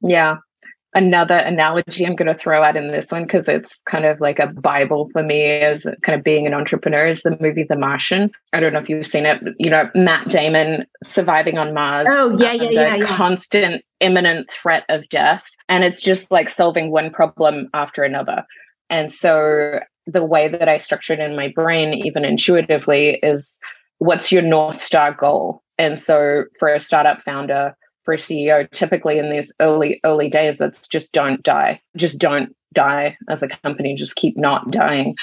Yeah, 0.01 0.37
another 0.95 1.35
analogy 1.35 2.05
I'm 2.05 2.15
going 2.15 2.31
to 2.31 2.33
throw 2.33 2.63
out 2.63 2.77
in 2.77 2.91
this 2.91 3.11
one 3.11 3.23
because 3.23 3.49
it's 3.49 3.79
kind 3.85 4.05
of 4.05 4.21
like 4.21 4.39
a 4.39 4.47
bible 4.47 5.09
for 5.11 5.21
me 5.21 5.43
as 5.43 5.85
kind 6.03 6.17
of 6.17 6.23
being 6.23 6.47
an 6.47 6.53
entrepreneur 6.53 7.05
is 7.05 7.21
the 7.21 7.37
movie 7.41 7.63
The 7.63 7.75
Martian. 7.75 8.31
I 8.53 8.61
don't 8.61 8.73
know 8.73 8.79
if 8.79 8.89
you've 8.89 9.05
seen 9.05 9.25
it. 9.25 9.41
You 9.59 9.69
know, 9.69 9.89
Matt 9.93 10.29
Damon 10.29 10.85
surviving 11.03 11.57
on 11.57 11.73
Mars. 11.73 12.07
Oh 12.09 12.37
yeah, 12.39 12.53
yeah, 12.53 12.69
yeah, 12.71 12.95
yeah. 12.95 13.01
Constant 13.01 13.83
imminent 13.99 14.49
threat 14.49 14.85
of 14.89 15.07
death, 15.09 15.51
and 15.69 15.83
it's 15.83 16.01
just 16.01 16.31
like 16.31 16.49
solving 16.49 16.91
one 16.91 17.11
problem 17.11 17.69
after 17.73 18.03
another. 18.03 18.45
And 18.89 19.11
so 19.11 19.79
the 20.07 20.23
way 20.23 20.47
that 20.47 20.69
I 20.69 20.77
structure 20.77 21.13
it 21.13 21.19
in 21.19 21.35
my 21.35 21.49
brain, 21.49 21.93
even 22.05 22.23
intuitively, 22.23 23.19
is 23.21 23.59
what's 23.97 24.31
your 24.31 24.41
north 24.41 24.79
star 24.79 25.11
goal? 25.11 25.61
And 25.77 25.99
so 25.99 26.45
for 26.57 26.69
a 26.69 26.79
startup 26.79 27.21
founder 27.21 27.75
for 28.05 28.13
a 28.13 28.17
CEO, 28.17 28.71
typically 28.71 29.17
in 29.17 29.31
these 29.31 29.51
early, 29.59 29.99
early 30.05 30.29
days, 30.29 30.61
it's 30.61 30.87
just 30.87 31.11
don't 31.11 31.43
die. 31.43 31.81
Just 31.97 32.19
don't 32.19 32.55
die 32.73 33.17
as 33.29 33.41
a 33.41 33.47
company, 33.47 33.95
just 33.95 34.15
keep 34.15 34.37
not 34.37 34.69
dying. 34.71 35.15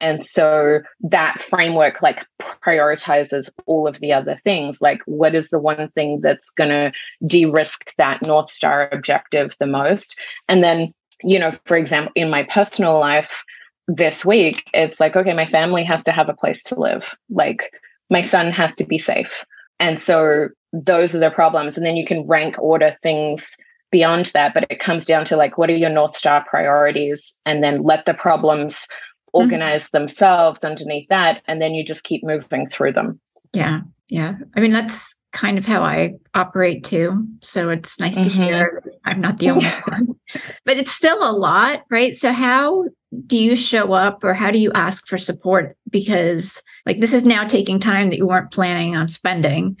And 0.00 0.24
so 0.24 0.80
that 1.00 1.40
framework 1.40 2.00
like 2.02 2.24
prioritizes 2.40 3.50
all 3.66 3.88
of 3.88 3.98
the 3.98 4.12
other 4.12 4.36
things. 4.36 4.80
Like, 4.80 5.02
what 5.06 5.34
is 5.34 5.50
the 5.50 5.58
one 5.58 5.90
thing 5.90 6.20
that's 6.20 6.50
going 6.50 6.70
to 6.70 6.92
de 7.26 7.46
risk 7.46 7.94
that 7.96 8.22
North 8.24 8.48
Star 8.48 8.88
objective 8.92 9.56
the 9.58 9.66
most? 9.66 10.18
And 10.48 10.62
then, 10.62 10.94
you 11.24 11.38
know, 11.38 11.50
for 11.64 11.76
example, 11.76 12.12
in 12.14 12.30
my 12.30 12.44
personal 12.44 13.00
life 13.00 13.42
this 13.88 14.24
week, 14.24 14.70
it's 14.72 15.00
like, 15.00 15.16
okay, 15.16 15.32
my 15.32 15.46
family 15.46 15.82
has 15.82 16.04
to 16.04 16.12
have 16.12 16.28
a 16.28 16.34
place 16.34 16.62
to 16.64 16.78
live. 16.78 17.16
Like, 17.28 17.72
my 18.08 18.22
son 18.22 18.52
has 18.52 18.76
to 18.76 18.84
be 18.84 18.98
safe. 18.98 19.44
And 19.80 19.98
so 19.98 20.48
those 20.72 21.14
are 21.14 21.18
the 21.18 21.30
problems. 21.30 21.76
And 21.76 21.86
then 21.86 21.96
you 21.96 22.04
can 22.04 22.26
rank 22.26 22.56
order 22.58 22.90
things 22.90 23.56
beyond 23.90 24.26
that, 24.34 24.54
but 24.54 24.66
it 24.70 24.80
comes 24.80 25.04
down 25.04 25.24
to 25.26 25.36
like, 25.36 25.56
what 25.56 25.70
are 25.70 25.76
your 25.76 25.90
North 25.90 26.14
Star 26.14 26.44
priorities? 26.48 27.36
And 27.46 27.62
then 27.62 27.82
let 27.82 28.06
the 28.06 28.14
problems 28.14 28.76
mm-hmm. 28.76 29.40
organize 29.40 29.86
mm-hmm. 29.86 29.98
themselves 29.98 30.64
underneath 30.64 31.08
that. 31.08 31.42
And 31.46 31.60
then 31.60 31.74
you 31.74 31.84
just 31.84 32.04
keep 32.04 32.22
moving 32.24 32.66
through 32.66 32.92
them. 32.92 33.18
Yeah. 33.52 33.80
Yeah. 34.08 34.34
I 34.56 34.60
mean, 34.60 34.72
that's 34.72 35.14
kind 35.32 35.58
of 35.58 35.66
how 35.66 35.82
I 35.82 36.14
operate 36.34 36.84
too. 36.84 37.26
So 37.40 37.68
it's 37.68 38.00
nice 38.00 38.14
mm-hmm. 38.14 38.22
to 38.24 38.30
hear 38.30 38.82
I'm 39.04 39.20
not 39.20 39.38
the 39.38 39.50
only 39.50 39.66
one, 39.88 40.08
but 40.64 40.76
it's 40.76 40.92
still 40.92 41.18
a 41.22 41.32
lot, 41.32 41.84
right? 41.90 42.14
So, 42.16 42.32
how 42.32 42.84
do 43.26 43.36
you 43.36 43.56
show 43.56 43.92
up 43.92 44.22
or 44.24 44.34
how 44.34 44.50
do 44.50 44.58
you 44.58 44.72
ask 44.72 45.06
for 45.06 45.18
support? 45.18 45.76
Because, 45.90 46.62
like, 46.86 47.00
this 47.00 47.12
is 47.12 47.24
now 47.24 47.46
taking 47.46 47.80
time 47.80 48.10
that 48.10 48.18
you 48.18 48.26
weren't 48.26 48.50
planning 48.50 48.96
on 48.96 49.08
spending. 49.08 49.76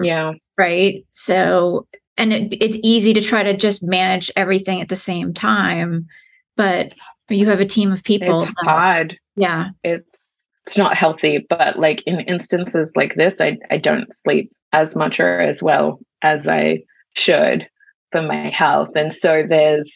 Yeah. 0.00 0.32
Right. 0.58 1.04
So, 1.10 1.86
and 2.16 2.32
it, 2.32 2.56
it's 2.62 2.78
easy 2.82 3.12
to 3.14 3.20
try 3.20 3.42
to 3.42 3.56
just 3.56 3.82
manage 3.82 4.30
everything 4.36 4.80
at 4.80 4.88
the 4.88 4.96
same 4.96 5.34
time, 5.34 6.06
but 6.56 6.94
you 7.28 7.48
have 7.48 7.60
a 7.60 7.66
team 7.66 7.92
of 7.92 8.02
people. 8.04 8.42
It's 8.42 8.52
that, 8.62 8.70
hard. 8.70 9.18
Yeah. 9.36 9.68
It's, 9.84 10.46
it's 10.66 10.78
not 10.78 10.96
healthy, 10.96 11.46
but 11.48 11.78
like 11.78 12.02
in 12.06 12.20
instances 12.20 12.92
like 12.96 13.14
this, 13.14 13.40
I, 13.40 13.58
I 13.70 13.76
don't 13.76 14.14
sleep 14.14 14.50
as 14.72 14.96
much 14.96 15.20
or 15.20 15.40
as 15.40 15.62
well 15.62 16.00
as 16.22 16.48
I 16.48 16.82
should 17.14 17.68
for 18.12 18.22
my 18.22 18.50
health. 18.50 18.90
And 18.96 19.12
so 19.12 19.44
there's 19.48 19.92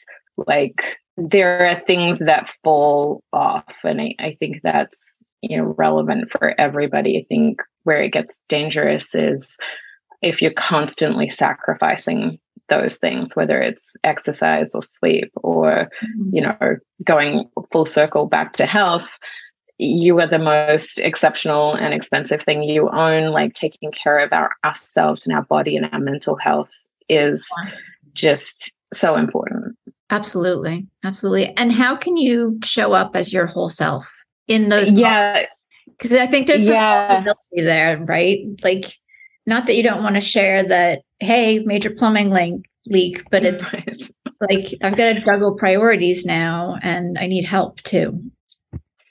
like, 0.46 0.98
there 1.16 1.68
are 1.68 1.80
things 1.86 2.18
that 2.20 2.54
fall 2.62 3.22
off. 3.32 3.80
And 3.84 4.00
I, 4.00 4.14
I 4.18 4.36
think 4.38 4.60
that's, 4.62 5.26
you 5.42 5.56
know, 5.56 5.74
relevant 5.76 6.30
for 6.30 6.58
everybody. 6.60 7.18
I 7.18 7.24
think 7.28 7.60
where 7.84 8.00
it 8.00 8.12
gets 8.12 8.40
dangerous 8.48 9.14
is 9.14 9.56
if 10.22 10.40
you're 10.42 10.52
constantly 10.52 11.30
sacrificing 11.30 12.38
those 12.68 12.96
things 12.96 13.34
whether 13.34 13.60
it's 13.60 13.96
exercise 14.04 14.74
or 14.74 14.82
sleep 14.82 15.32
or 15.36 15.90
mm-hmm. 16.04 16.36
you 16.36 16.40
know 16.40 16.76
going 17.04 17.50
full 17.72 17.86
circle 17.86 18.26
back 18.26 18.52
to 18.52 18.64
health 18.64 19.18
you 19.80 20.20
are 20.20 20.26
the 20.26 20.38
most 20.38 20.98
exceptional 20.98 21.74
and 21.74 21.94
expensive 21.94 22.42
thing 22.42 22.62
you 22.62 22.90
own. 22.90 23.32
Like 23.32 23.54
taking 23.54 23.90
care 23.90 24.18
of 24.18 24.30
our 24.32 24.50
ourselves 24.62 25.26
and 25.26 25.34
our 25.34 25.42
body 25.42 25.74
and 25.74 25.88
our 25.90 25.98
mental 25.98 26.36
health 26.36 26.70
is 27.08 27.48
just 28.12 28.74
so 28.92 29.16
important. 29.16 29.76
Absolutely. 30.10 30.86
Absolutely. 31.02 31.56
And 31.56 31.72
how 31.72 31.96
can 31.96 32.18
you 32.18 32.58
show 32.62 32.92
up 32.92 33.16
as 33.16 33.32
your 33.32 33.46
whole 33.46 33.70
self 33.70 34.04
in 34.48 34.68
those 34.68 34.90
yeah. 34.90 35.46
because 35.86 36.12
i 36.12 36.26
think 36.26 36.48
there's 36.48 36.64
some 36.64 36.74
yeah. 36.74 37.24
there 37.52 38.04
right? 38.04 38.44
Like 38.64 38.96
not 39.50 39.66
that 39.66 39.74
you 39.74 39.82
don't 39.82 40.02
want 40.02 40.14
to 40.14 40.20
share 40.22 40.66
that, 40.66 41.02
hey, 41.18 41.58
major 41.58 41.90
plumbing 41.90 42.30
leak, 42.30 42.64
leak, 42.86 43.24
but 43.30 43.44
it's 43.44 43.64
right. 43.72 44.02
like 44.40 44.74
I've 44.82 44.96
got 44.96 45.14
to 45.14 45.20
juggle 45.20 45.56
priorities 45.58 46.24
now 46.24 46.78
and 46.82 47.18
I 47.18 47.26
need 47.26 47.44
help 47.44 47.82
too. 47.82 48.22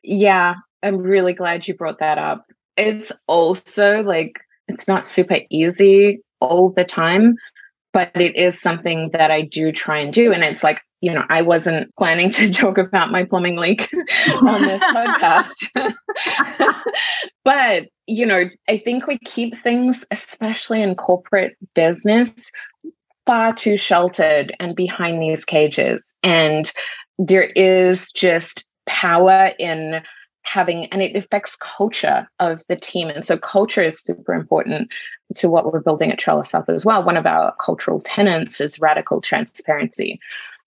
Yeah, 0.03 0.55
I'm 0.81 0.97
really 0.97 1.33
glad 1.33 1.67
you 1.67 1.75
brought 1.75 1.99
that 1.99 2.17
up. 2.17 2.45
It's 2.77 3.11
also 3.27 4.01
like 4.01 4.39
it's 4.67 4.87
not 4.87 5.03
super 5.03 5.39
easy 5.51 6.21
all 6.39 6.71
the 6.71 6.85
time, 6.85 7.35
but 7.93 8.11
it 8.15 8.35
is 8.35 8.59
something 8.59 9.09
that 9.13 9.31
I 9.31 9.41
do 9.41 9.71
try 9.71 9.99
and 9.99 10.13
do. 10.13 10.31
And 10.31 10.43
it's 10.43 10.63
like 10.63 10.81
you 11.01 11.13
know, 11.13 11.23
I 11.29 11.41
wasn't 11.41 11.95
planning 11.95 12.29
to 12.31 12.51
talk 12.51 12.77
about 12.77 13.11
my 13.11 13.23
plumbing 13.23 13.57
leak 13.57 13.89
on 14.41 14.63
this 14.63 14.81
podcast. 14.81 15.93
but, 17.43 17.87
you 18.07 18.25
know, 18.25 18.49
I 18.67 18.77
think 18.77 19.07
we 19.07 19.17
keep 19.19 19.55
things, 19.55 20.05
especially 20.11 20.81
in 20.81 20.95
corporate 20.95 21.55
business, 21.73 22.51
far 23.25 23.53
too 23.53 23.77
sheltered 23.77 24.55
and 24.59 24.75
behind 24.75 25.21
these 25.21 25.45
cages. 25.45 26.15
And 26.23 26.69
there 27.17 27.49
is 27.55 28.11
just 28.11 28.67
power 28.85 29.51
in 29.59 30.01
having 30.49 30.85
and 30.87 31.01
it 31.01 31.15
affects 31.15 31.55
culture 31.57 32.27
of 32.39 32.65
the 32.67 32.75
team. 32.75 33.07
And 33.07 33.23
so 33.23 33.37
culture 33.37 33.81
is 33.81 33.99
super 33.99 34.33
important 34.33 34.91
to 35.35 35.49
what 35.49 35.71
we're 35.71 35.79
building 35.79 36.11
at 36.11 36.17
trellis 36.17 36.51
health 36.51 36.69
as 36.69 36.85
well. 36.85 37.03
One 37.03 37.17
of 37.17 37.27
our 37.27 37.55
cultural 37.63 38.01
tenets 38.01 38.59
is 38.59 38.79
radical 38.79 39.21
transparency. 39.21 40.19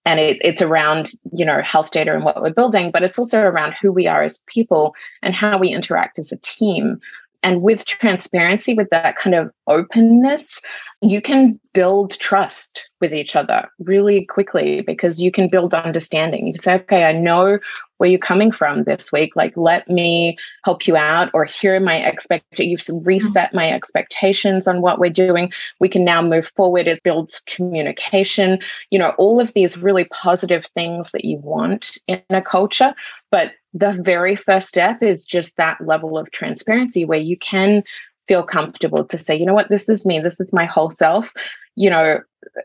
And 0.04 0.20
it, 0.20 0.38
it's 0.42 0.62
around 0.62 1.12
you 1.32 1.44
know 1.44 1.60
health 1.62 1.90
data 1.90 2.14
and 2.14 2.24
what 2.24 2.42
we're 2.42 2.50
building 2.50 2.90
but 2.90 3.02
it's 3.02 3.18
also 3.18 3.40
around 3.40 3.74
who 3.80 3.92
we 3.92 4.06
are 4.08 4.22
as 4.22 4.40
people 4.46 4.94
and 5.22 5.34
how 5.34 5.58
we 5.58 5.68
interact 5.68 6.18
as 6.18 6.32
a 6.32 6.38
team. 6.38 7.00
And 7.44 7.60
with 7.60 7.86
transparency, 7.86 8.74
with 8.74 8.88
that 8.90 9.16
kind 9.16 9.34
of 9.34 9.50
openness, 9.66 10.60
you 11.00 11.20
can 11.20 11.58
build 11.74 12.16
trust 12.20 12.88
with 13.00 13.12
each 13.12 13.34
other 13.34 13.68
really 13.80 14.24
quickly 14.26 14.82
because 14.82 15.20
you 15.20 15.32
can 15.32 15.48
build 15.48 15.74
understanding. 15.74 16.46
You 16.46 16.52
can 16.52 16.62
say, 16.62 16.74
okay, 16.74 17.02
I 17.02 17.12
know 17.12 17.58
where 18.02 18.10
you're 18.10 18.18
coming 18.18 18.50
from 18.50 18.82
this 18.82 19.12
week. 19.12 19.36
Like, 19.36 19.56
let 19.56 19.88
me 19.88 20.36
help 20.64 20.88
you 20.88 20.96
out, 20.96 21.30
or 21.34 21.44
here 21.44 21.76
are 21.76 21.80
my 21.80 22.02
expectations. 22.02 22.88
You've 22.88 23.06
reset 23.06 23.54
my 23.54 23.70
expectations 23.70 24.66
on 24.66 24.80
what 24.80 24.98
we're 24.98 25.08
doing. 25.08 25.52
We 25.78 25.88
can 25.88 26.04
now 26.04 26.20
move 26.20 26.50
forward. 26.56 26.88
It 26.88 27.04
builds 27.04 27.42
communication, 27.46 28.58
you 28.90 28.98
know, 28.98 29.10
all 29.18 29.38
of 29.38 29.54
these 29.54 29.78
really 29.78 30.06
positive 30.06 30.66
things 30.66 31.12
that 31.12 31.24
you 31.24 31.36
want 31.44 31.96
in 32.08 32.20
a 32.30 32.42
culture. 32.42 32.92
But 33.30 33.52
the 33.72 33.92
very 33.92 34.34
first 34.34 34.68
step 34.68 35.00
is 35.00 35.24
just 35.24 35.56
that 35.56 35.80
level 35.80 36.18
of 36.18 36.32
transparency 36.32 37.04
where 37.04 37.20
you 37.20 37.36
can 37.36 37.84
feel 38.28 38.42
comfortable 38.42 39.04
to 39.04 39.18
say, 39.18 39.36
you 39.36 39.46
know 39.46 39.54
what, 39.54 39.68
this 39.68 39.88
is 39.88 40.06
me, 40.06 40.20
this 40.20 40.40
is 40.40 40.52
my 40.52 40.64
whole 40.64 40.90
self, 40.90 41.32
you 41.76 41.90
know, 41.90 42.20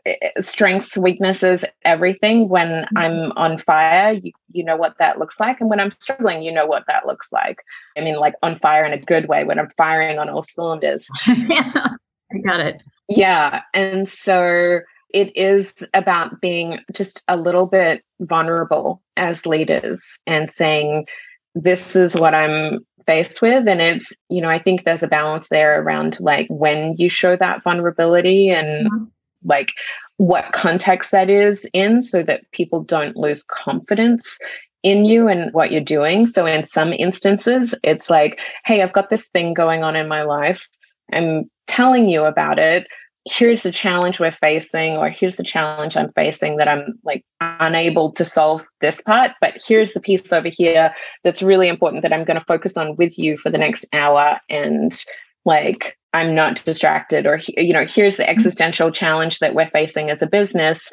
eh, 0.06 0.16
eh, 0.22 0.40
strengths, 0.40 0.96
weaknesses, 0.96 1.64
everything. 1.84 2.48
When 2.48 2.68
mm-hmm. 2.68 2.98
I'm 2.98 3.32
on 3.32 3.58
fire, 3.58 4.12
you, 4.12 4.32
you 4.52 4.64
know 4.64 4.76
what 4.76 4.96
that 4.98 5.18
looks 5.18 5.40
like. 5.40 5.60
And 5.60 5.70
when 5.70 5.80
I'm 5.80 5.90
struggling, 5.90 6.42
you 6.42 6.52
know 6.52 6.66
what 6.66 6.84
that 6.86 7.06
looks 7.06 7.32
like. 7.32 7.62
I 7.96 8.00
mean, 8.02 8.16
like 8.16 8.34
on 8.42 8.54
fire 8.54 8.84
in 8.84 8.92
a 8.92 8.98
good 8.98 9.28
way, 9.28 9.44
when 9.44 9.58
I'm 9.58 9.68
firing 9.76 10.18
on 10.18 10.28
all 10.28 10.42
cylinders. 10.42 11.08
I 11.26 12.38
got 12.44 12.60
it. 12.60 12.82
Yeah. 13.08 13.62
And 13.72 14.08
so 14.08 14.80
it 15.14 15.34
is 15.36 15.72
about 15.94 16.40
being 16.40 16.80
just 16.92 17.24
a 17.28 17.36
little 17.36 17.66
bit 17.66 18.04
vulnerable 18.20 19.02
as 19.16 19.46
leaders 19.46 20.18
and 20.26 20.50
saying, 20.50 21.06
this 21.54 21.96
is 21.96 22.14
what 22.14 22.34
I'm 22.34 22.86
faced 23.08 23.40
with. 23.40 23.66
And 23.66 23.80
it's, 23.80 24.12
you 24.28 24.42
know, 24.42 24.50
I 24.50 24.58
think 24.58 24.84
there's 24.84 25.02
a 25.02 25.08
balance 25.08 25.48
there 25.48 25.80
around 25.80 26.18
like 26.20 26.46
when 26.50 26.94
you 26.98 27.08
show 27.08 27.36
that 27.36 27.62
vulnerability 27.62 28.50
and 28.50 28.86
mm-hmm. 28.86 29.04
like 29.44 29.72
what 30.18 30.52
context 30.52 31.10
that 31.12 31.30
is 31.30 31.66
in 31.72 32.02
so 32.02 32.22
that 32.22 32.42
people 32.52 32.82
don't 32.82 33.16
lose 33.16 33.42
confidence 33.44 34.38
in 34.82 35.06
you 35.06 35.26
and 35.26 35.50
what 35.54 35.72
you're 35.72 35.80
doing. 35.80 36.26
So 36.26 36.44
in 36.44 36.64
some 36.64 36.92
instances, 36.92 37.74
it's 37.82 38.10
like, 38.10 38.38
hey, 38.66 38.82
I've 38.82 38.92
got 38.92 39.08
this 39.08 39.28
thing 39.28 39.54
going 39.54 39.82
on 39.82 39.96
in 39.96 40.06
my 40.06 40.22
life. 40.22 40.68
I'm 41.10 41.50
telling 41.66 42.10
you 42.10 42.24
about 42.24 42.58
it 42.58 42.86
here's 43.30 43.62
the 43.62 43.72
challenge 43.72 44.20
we're 44.20 44.30
facing 44.30 44.96
or 44.96 45.08
here's 45.10 45.36
the 45.36 45.42
challenge 45.42 45.96
i'm 45.96 46.10
facing 46.12 46.56
that 46.56 46.68
i'm 46.68 46.98
like 47.04 47.24
unable 47.40 48.10
to 48.12 48.24
solve 48.24 48.64
this 48.80 49.00
part 49.02 49.32
but 49.40 49.54
here's 49.66 49.92
the 49.92 50.00
piece 50.00 50.32
over 50.32 50.48
here 50.48 50.92
that's 51.24 51.42
really 51.42 51.68
important 51.68 52.02
that 52.02 52.12
i'm 52.12 52.24
going 52.24 52.38
to 52.38 52.44
focus 52.44 52.76
on 52.76 52.96
with 52.96 53.18
you 53.18 53.36
for 53.36 53.50
the 53.50 53.58
next 53.58 53.86
hour 53.92 54.38
and 54.48 55.04
like 55.44 55.98
i'm 56.14 56.34
not 56.34 56.64
distracted 56.64 57.26
or 57.26 57.38
you 57.56 57.72
know 57.72 57.84
here's 57.84 58.16
the 58.16 58.22
mm-hmm. 58.22 58.30
existential 58.30 58.90
challenge 58.90 59.38
that 59.40 59.54
we're 59.54 59.66
facing 59.66 60.10
as 60.10 60.22
a 60.22 60.26
business 60.26 60.90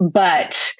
but 0.00 0.72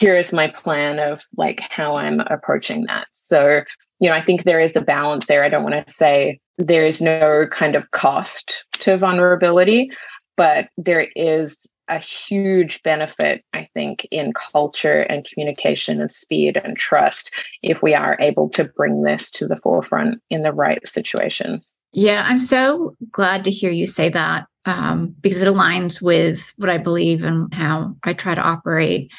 here's 0.00 0.32
my 0.32 0.48
plan 0.48 0.98
of 0.98 1.20
like 1.36 1.60
how 1.68 1.94
i'm 1.94 2.20
approaching 2.20 2.84
that 2.86 3.06
so 3.12 3.60
you 4.00 4.08
know 4.08 4.14
i 4.14 4.24
think 4.24 4.44
there 4.44 4.60
is 4.60 4.74
a 4.76 4.80
balance 4.80 5.26
there 5.26 5.44
i 5.44 5.48
don't 5.48 5.62
want 5.64 5.86
to 5.86 5.92
say 5.92 6.40
there 6.56 6.84
is 6.84 7.00
no 7.00 7.46
kind 7.52 7.76
of 7.76 7.90
cost 7.92 8.64
to 8.72 8.96
vulnerability 8.96 9.90
but 10.38 10.68
there 10.78 11.08
is 11.16 11.68
a 11.88 11.98
huge 11.98 12.82
benefit, 12.82 13.42
I 13.52 13.68
think, 13.74 14.06
in 14.10 14.32
culture 14.32 15.02
and 15.02 15.26
communication 15.26 16.00
and 16.00 16.12
speed 16.12 16.60
and 16.62 16.76
trust 16.76 17.34
if 17.62 17.82
we 17.82 17.94
are 17.94 18.16
able 18.20 18.48
to 18.50 18.64
bring 18.64 19.02
this 19.02 19.30
to 19.32 19.46
the 19.46 19.56
forefront 19.56 20.20
in 20.30 20.42
the 20.42 20.52
right 20.52 20.86
situations. 20.86 21.76
Yeah, 21.92 22.24
I'm 22.26 22.40
so 22.40 22.94
glad 23.10 23.42
to 23.44 23.50
hear 23.50 23.70
you 23.70 23.86
say 23.86 24.10
that 24.10 24.46
um, 24.64 25.14
because 25.20 25.42
it 25.42 25.48
aligns 25.48 26.00
with 26.00 26.52
what 26.56 26.70
I 26.70 26.78
believe 26.78 27.24
and 27.24 27.52
how 27.52 27.96
I 28.04 28.12
try 28.12 28.34
to 28.34 28.40
operate. 28.40 29.10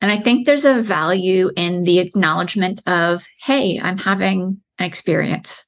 And 0.00 0.12
I 0.12 0.18
think 0.18 0.46
there's 0.46 0.64
a 0.64 0.82
value 0.82 1.50
in 1.56 1.84
the 1.84 1.98
acknowledgement 1.98 2.82
of, 2.86 3.24
hey, 3.40 3.80
I'm 3.82 3.98
having 3.98 4.60
an 4.78 4.84
experience 4.84 5.66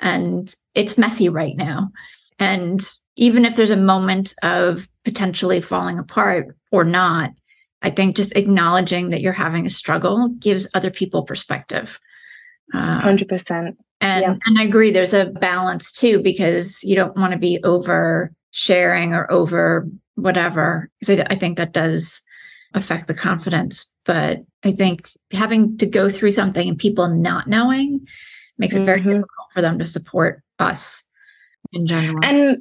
and 0.00 0.54
it's 0.74 0.98
messy 0.98 1.28
right 1.28 1.56
now. 1.56 1.90
And 2.38 2.80
even 3.16 3.44
if 3.44 3.56
there's 3.56 3.70
a 3.70 3.76
moment 3.76 4.34
of 4.42 4.88
potentially 5.04 5.60
falling 5.60 5.98
apart 5.98 6.56
or 6.70 6.84
not, 6.84 7.30
I 7.82 7.90
think 7.90 8.16
just 8.16 8.36
acknowledging 8.36 9.10
that 9.10 9.20
you're 9.20 9.32
having 9.32 9.66
a 9.66 9.70
struggle 9.70 10.28
gives 10.38 10.68
other 10.74 10.90
people 10.90 11.22
perspective. 11.22 11.98
Hundred 12.72 13.28
percent. 13.28 13.76
And 14.00 14.22
yeah. 14.22 14.36
and 14.44 14.58
I 14.58 14.64
agree. 14.64 14.90
There's 14.90 15.14
a 15.14 15.26
balance 15.26 15.92
too 15.92 16.22
because 16.22 16.82
you 16.82 16.94
don't 16.94 17.16
want 17.16 17.32
to 17.32 17.38
be 17.38 17.60
over 17.64 18.32
sharing 18.50 19.14
or 19.14 19.30
over 19.30 19.88
whatever. 20.16 20.90
Because 21.00 21.20
I, 21.20 21.26
I 21.30 21.36
think 21.36 21.56
that 21.56 21.72
does 21.72 22.20
affect 22.74 23.06
the 23.06 23.14
confidence. 23.14 23.90
But 24.04 24.44
I 24.64 24.72
think 24.72 25.10
having 25.32 25.78
to 25.78 25.86
go 25.86 26.10
through 26.10 26.32
something 26.32 26.68
and 26.68 26.78
people 26.78 27.08
not 27.08 27.46
knowing 27.46 28.06
makes 28.58 28.74
it 28.74 28.84
very 28.84 29.00
mm-hmm. 29.00 29.10
difficult 29.10 29.46
for 29.54 29.62
them 29.62 29.78
to 29.78 29.86
support 29.86 30.42
us 30.58 31.04
in 31.72 31.86
general. 31.86 32.18
And 32.22 32.60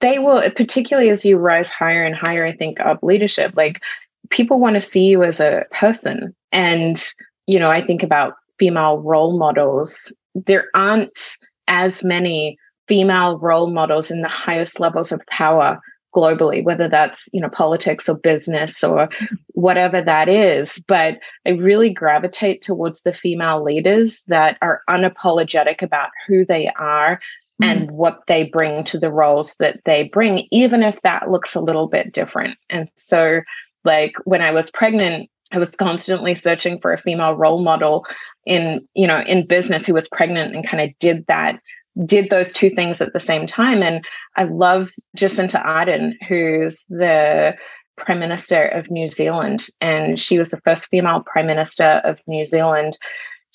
they 0.00 0.18
will, 0.18 0.42
particularly 0.50 1.10
as 1.10 1.24
you 1.24 1.36
rise 1.36 1.70
higher 1.70 2.04
and 2.04 2.14
higher, 2.14 2.44
I 2.44 2.52
think, 2.52 2.80
of 2.80 3.02
leadership, 3.02 3.52
like 3.56 3.82
people 4.30 4.58
want 4.58 4.74
to 4.74 4.80
see 4.80 5.06
you 5.06 5.22
as 5.22 5.40
a 5.40 5.64
person. 5.70 6.34
And, 6.52 7.02
you 7.46 7.58
know, 7.58 7.70
I 7.70 7.82
think 7.82 8.02
about 8.02 8.34
female 8.58 8.98
role 8.98 9.38
models. 9.38 10.12
There 10.34 10.66
aren't 10.74 11.36
as 11.68 12.04
many 12.04 12.58
female 12.88 13.38
role 13.38 13.70
models 13.70 14.10
in 14.10 14.22
the 14.22 14.28
highest 14.28 14.80
levels 14.80 15.12
of 15.12 15.24
power 15.28 15.80
globally 16.14 16.64
whether 16.64 16.88
that's 16.88 17.28
you 17.34 17.40
know 17.40 17.48
politics 17.48 18.08
or 18.08 18.16
business 18.16 18.82
or 18.82 19.08
whatever 19.48 20.00
that 20.00 20.30
is 20.30 20.82
but 20.88 21.18
i 21.46 21.50
really 21.50 21.90
gravitate 21.90 22.62
towards 22.62 23.02
the 23.02 23.12
female 23.12 23.62
leaders 23.62 24.22
that 24.26 24.56
are 24.62 24.80
unapologetic 24.88 25.82
about 25.82 26.08
who 26.26 26.42
they 26.44 26.70
are 26.78 27.20
and 27.60 27.88
mm. 27.88 27.92
what 27.92 28.22
they 28.26 28.44
bring 28.44 28.84
to 28.84 28.98
the 28.98 29.10
roles 29.10 29.56
that 29.56 29.80
they 29.84 30.04
bring, 30.04 30.46
even 30.50 30.82
if 30.82 31.00
that 31.02 31.30
looks 31.30 31.54
a 31.54 31.60
little 31.60 31.86
bit 31.86 32.12
different. 32.12 32.58
And 32.70 32.88
so, 32.96 33.40
like 33.84 34.14
when 34.24 34.42
I 34.42 34.50
was 34.50 34.70
pregnant, 34.70 35.30
I 35.52 35.58
was 35.58 35.70
constantly 35.70 36.34
searching 36.34 36.80
for 36.80 36.92
a 36.92 36.98
female 36.98 37.34
role 37.34 37.62
model 37.62 38.04
in, 38.44 38.86
you 38.94 39.06
know, 39.06 39.20
in 39.20 39.46
business 39.46 39.86
who 39.86 39.94
was 39.94 40.08
pregnant 40.08 40.54
and 40.54 40.66
kind 40.66 40.82
of 40.82 40.90
did 40.98 41.24
that, 41.28 41.60
did 42.04 42.30
those 42.30 42.52
two 42.52 42.68
things 42.68 43.00
at 43.00 43.12
the 43.12 43.20
same 43.20 43.46
time. 43.46 43.82
And 43.82 44.04
I 44.36 44.44
love 44.44 44.90
Jacinda 45.16 45.64
Ardern, 45.64 46.14
who's 46.28 46.84
the 46.88 47.56
Prime 47.96 48.18
Minister 48.18 48.64
of 48.64 48.90
New 48.90 49.08
Zealand. 49.08 49.66
And 49.80 50.18
she 50.18 50.38
was 50.38 50.50
the 50.50 50.60
first 50.62 50.88
female 50.88 51.20
Prime 51.20 51.46
Minister 51.46 52.00
of 52.04 52.20
New 52.26 52.44
Zealand. 52.44 52.98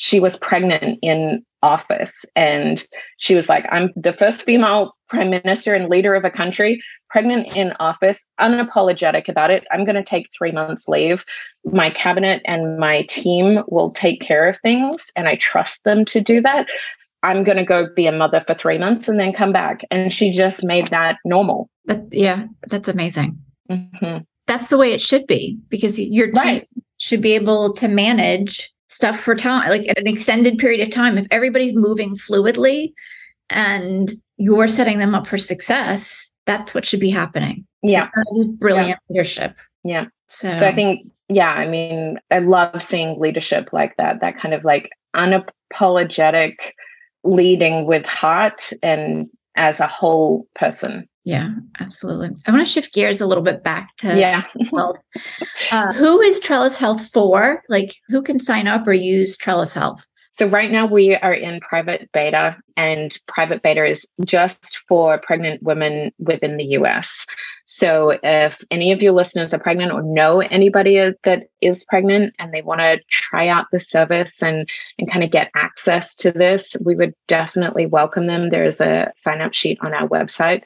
She 0.02 0.20
was 0.20 0.36
pregnant 0.36 0.98
in 1.04 1.46
office. 1.62 2.26
And 2.36 2.84
she 3.18 3.36
was 3.36 3.48
like, 3.48 3.68
I'm 3.72 3.92
the 3.96 4.12
first 4.12 4.42
female 4.42 4.96
prime 5.10 5.30
minister 5.30 5.76
and 5.76 5.90
leader 5.90 6.16
of 6.16 6.26
a 6.26 6.32
country, 6.32 6.82
pregnant 7.12 7.56
in 7.56 7.74
office, 7.80 8.26
unapologetic 8.40 9.30
about 9.30 9.52
it. 9.52 9.64
I'm 9.72 9.86
going 9.86 9.96
to 9.96 10.04
take 10.04 10.28
three 10.36 10.52
months 10.52 10.88
leave. 10.88 11.24
My 11.66 11.92
cabinet 11.92 12.42
and 12.46 12.80
my 12.80 13.04
team 13.04 13.62
will 13.68 13.92
take 13.92 14.22
care 14.22 14.50
of 14.50 14.58
things, 14.60 15.12
and 15.16 15.28
I 15.28 15.36
trust 15.36 15.84
them 15.84 16.04
to 16.06 16.20
do 16.20 16.42
that. 16.42 16.68
I'm 17.22 17.44
going 17.44 17.58
to 17.58 17.64
go 17.64 17.88
be 17.96 18.08
a 18.08 18.12
mother 18.12 18.42
for 18.42 18.56
three 18.56 18.80
months 18.80 19.08
and 19.08 19.20
then 19.20 19.34
come 19.34 19.52
back. 19.52 19.86
And 19.92 20.12
she 20.12 20.32
just 20.32 20.64
made 20.64 20.88
that 20.88 21.18
normal. 21.26 21.70
But 21.86 22.06
yeah, 22.12 22.48
that's 22.70 22.88
amazing. 22.88 23.38
Mm-hmm. 23.70 24.24
That's 24.48 24.70
the 24.70 24.80
way 24.80 24.94
it 24.94 25.02
should 25.02 25.28
be 25.28 25.60
because 25.70 26.00
your 26.00 26.32
team 26.32 26.44
right. 26.44 26.70
should 26.98 27.22
be 27.22 27.34
able 27.34 27.76
to 27.76 27.88
manage 27.88 28.71
stuff 28.92 29.20
for 29.20 29.36
time, 29.36 29.70
like 29.70 29.88
an 29.98 30.06
extended 30.06 30.58
period 30.58 30.82
of 30.86 30.94
time. 30.94 31.18
If 31.18 31.26
everybody's 31.32 31.74
moving 31.74 32.16
fluidly 32.16 32.92
and 33.50 34.12
you're 34.38 34.68
setting 34.68 35.00
them 35.00 35.16
up 35.16 35.26
for 35.26 35.38
success, 35.38 36.30
that's 36.46 36.76
what 36.76 36.86
should 36.86 37.00
be 37.00 37.10
happening. 37.10 37.66
Yeah. 37.82 38.10
Brilliant 38.58 38.90
yeah. 38.90 38.96
leadership. 39.10 39.58
Yeah. 39.84 40.06
So. 40.28 40.58
so 40.58 40.68
I 40.68 40.76
think, 40.76 41.08
yeah, 41.30 41.54
I 41.54 41.68
mean, 41.68 42.20
I 42.30 42.40
love 42.40 42.84
seeing 42.84 43.20
leadership 43.20 43.70
like 43.72 43.96
that, 43.98 44.20
that 44.20 44.38
kind 44.38 44.54
of 44.54 44.66
like 44.66 44.90
unapologetic 45.16 46.72
leading 47.24 47.86
with 47.86 48.06
heart 48.06 48.72
and 48.84 49.30
as 49.56 49.80
a 49.80 49.88
whole 49.88 50.48
person. 50.56 51.08
Yeah, 51.24 51.50
absolutely. 51.80 52.32
I 52.48 52.52
want 52.52 52.66
to 52.66 52.72
shift 52.72 52.94
gears 52.94 53.22
a 53.22 53.28
little 53.28 53.44
bit 53.44 53.64
back 53.64 53.96
to 53.98 54.18
yeah. 54.18 54.42
health. 54.72 54.98
Uh, 55.72 55.94
who 55.94 56.20
is 56.20 56.40
Trellis 56.40 56.76
Health 56.76 57.10
for? 57.14 57.62
Like, 57.70 57.96
who 58.08 58.24
can 58.24 58.40
sign 58.40 58.68
up 58.68 58.88
or 58.88 58.94
use 58.94 59.38
Trellis 59.38 59.74
Health? 59.74 60.06
So, 60.34 60.48
right 60.48 60.72
now 60.72 60.86
we 60.86 61.16
are 61.16 61.34
in 61.34 61.60
private 61.60 62.10
beta, 62.14 62.56
and 62.78 63.16
private 63.28 63.62
beta 63.62 63.84
is 63.86 64.08
just 64.26 64.78
for 64.88 65.18
pregnant 65.20 65.62
women 65.62 66.14
within 66.20 66.56
the 66.56 66.64
US. 66.78 67.28
So, 67.66 68.18
if 68.24 68.64
any 68.72 68.94
of 68.94 69.02
your 69.02 69.12
listeners 69.12 69.54
are 69.54 69.60
pregnant 69.60 69.92
or 69.92 70.02
know 70.02 70.40
anybody 70.40 71.14
that 71.24 71.44
is 71.60 71.84
pregnant 71.84 72.34
and 72.40 72.54
they 72.54 72.62
want 72.62 72.80
to 72.80 73.00
try 73.10 73.50
out 73.50 73.66
the 73.74 73.80
service 73.82 74.42
and, 74.42 74.70
and 74.98 75.12
kind 75.12 75.24
of 75.24 75.32
get 75.32 75.52
access 75.56 76.16
to 76.16 76.32
this, 76.32 76.78
we 76.86 76.96
would 76.96 77.14
definitely 77.28 77.86
welcome 77.86 78.28
them. 78.28 78.50
There's 78.50 78.80
a 78.80 79.12
sign 79.18 79.42
up 79.42 79.54
sheet 79.54 79.80
on 79.82 79.94
our 79.94 80.08
website. 80.08 80.64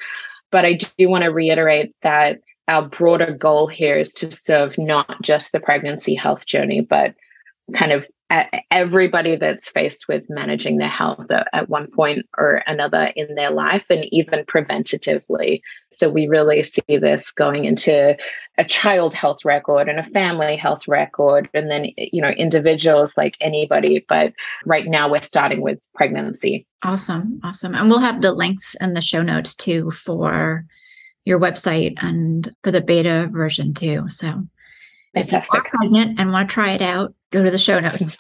But 0.52 0.66
I 0.66 0.74
do 0.98 1.10
want 1.10 1.24
to 1.24 1.32
reiterate 1.32 1.96
that 2.04 2.40
our 2.68 2.84
broader 2.84 3.34
goal 3.34 3.68
here 3.68 3.98
is 3.98 4.14
to 4.14 4.32
serve 4.32 4.78
not 4.78 5.22
just 5.24 5.52
the 5.52 5.60
pregnancy 5.60 6.14
health 6.14 6.46
journey, 6.46 6.82
but 6.82 7.16
kind 7.74 7.92
of 7.92 8.08
everybody 8.72 9.36
that's 9.36 9.70
faced 9.70 10.08
with 10.08 10.30
managing 10.30 10.78
their 10.78 10.90
health 10.90 11.28
at 11.30 11.70
one 11.70 11.88
point 11.92 12.26
or 12.38 12.64
another 12.66 13.12
in 13.16 13.36
their 13.36 13.52
life 13.52 13.86
and 13.90 14.06
even 14.12 14.44
preventatively. 14.46 15.62
So 15.92 16.10
we 16.10 16.28
really 16.28 16.64
see 16.64 16.98
this 16.98 17.32
going 17.32 17.66
into 17.66 18.18
a 18.58 18.66
child 18.66 19.14
health 19.14 19.46
record 19.46 19.88
and 19.88 20.00
a 20.00 20.04
family 20.04 20.56
health 20.56 20.88
record 20.88 21.50
and 21.54 21.70
then 21.70 21.90
you 21.98 22.22
know 22.22 22.30
individuals 22.30 23.16
like 23.16 23.38
anybody 23.42 24.04
but 24.10 24.34
right 24.66 24.88
now 24.88 25.10
we're 25.10 25.22
starting 25.22 25.62
with 25.62 25.80
pregnancy. 25.94 26.66
Awesome. 26.84 27.40
Awesome. 27.44 27.76
And 27.76 27.90
we'll 27.90 28.00
have 28.00 28.22
the 28.22 28.34
links 28.34 28.76
in 28.82 28.94
the 28.94 29.02
show 29.02 29.22
notes 29.22 29.56
too 29.56 29.92
for 29.92 30.66
your 31.26 31.40
website 31.40 32.02
and 32.02 32.54
for 32.64 32.72
the 32.72 32.82
beta 32.82 33.30
version 33.32 33.74
too. 33.74 34.10
So 34.10 34.44
Fantastic. 35.16 35.42
if 35.42 35.54
you're 35.54 35.80
pregnant 35.80 36.20
and 36.20 36.32
want 36.32 36.50
to 36.50 36.54
try 36.54 36.72
it 36.72 36.82
out, 36.82 37.14
go 37.32 37.44
to 37.44 37.52
the 37.52 37.60
show 37.60 37.80
notes. 37.80 38.18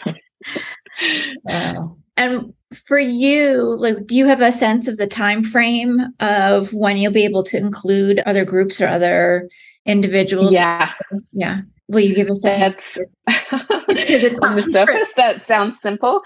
uh, 1.49 1.73
and 2.17 2.53
for 2.87 2.97
you, 2.97 3.75
like, 3.79 4.05
do 4.07 4.15
you 4.15 4.25
have 4.25 4.41
a 4.41 4.51
sense 4.51 4.87
of 4.87 4.97
the 4.97 5.07
time 5.07 5.43
frame 5.43 5.99
of 6.19 6.73
when 6.73 6.97
you'll 6.97 7.11
be 7.11 7.25
able 7.25 7.43
to 7.43 7.57
include 7.57 8.19
other 8.25 8.45
groups 8.45 8.81
or 8.81 8.87
other 8.87 9.49
individuals? 9.85 10.51
Yeah, 10.51 10.93
yeah. 11.31 11.61
Will 11.87 12.01
you 12.01 12.15
give 12.15 12.29
us 12.29 12.43
a 12.43 12.57
That's 12.57 12.97
on 13.27 14.55
the 14.55 14.67
surface 14.71 15.11
that 15.17 15.41
sounds 15.41 15.79
simple. 15.79 16.21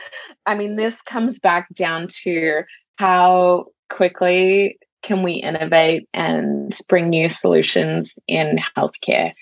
I 0.46 0.56
mean, 0.56 0.78
this 0.78 1.02
comes 1.02 1.40
back 1.40 1.68
down 1.74 2.08
to 2.24 2.62
how 2.96 3.66
quickly 3.90 4.78
can 5.02 5.24
we 5.24 5.34
innovate 5.34 6.08
and 6.14 6.78
bring 6.88 7.10
new 7.10 7.30
solutions 7.30 8.16
in 8.28 8.60
healthcare? 8.78 9.34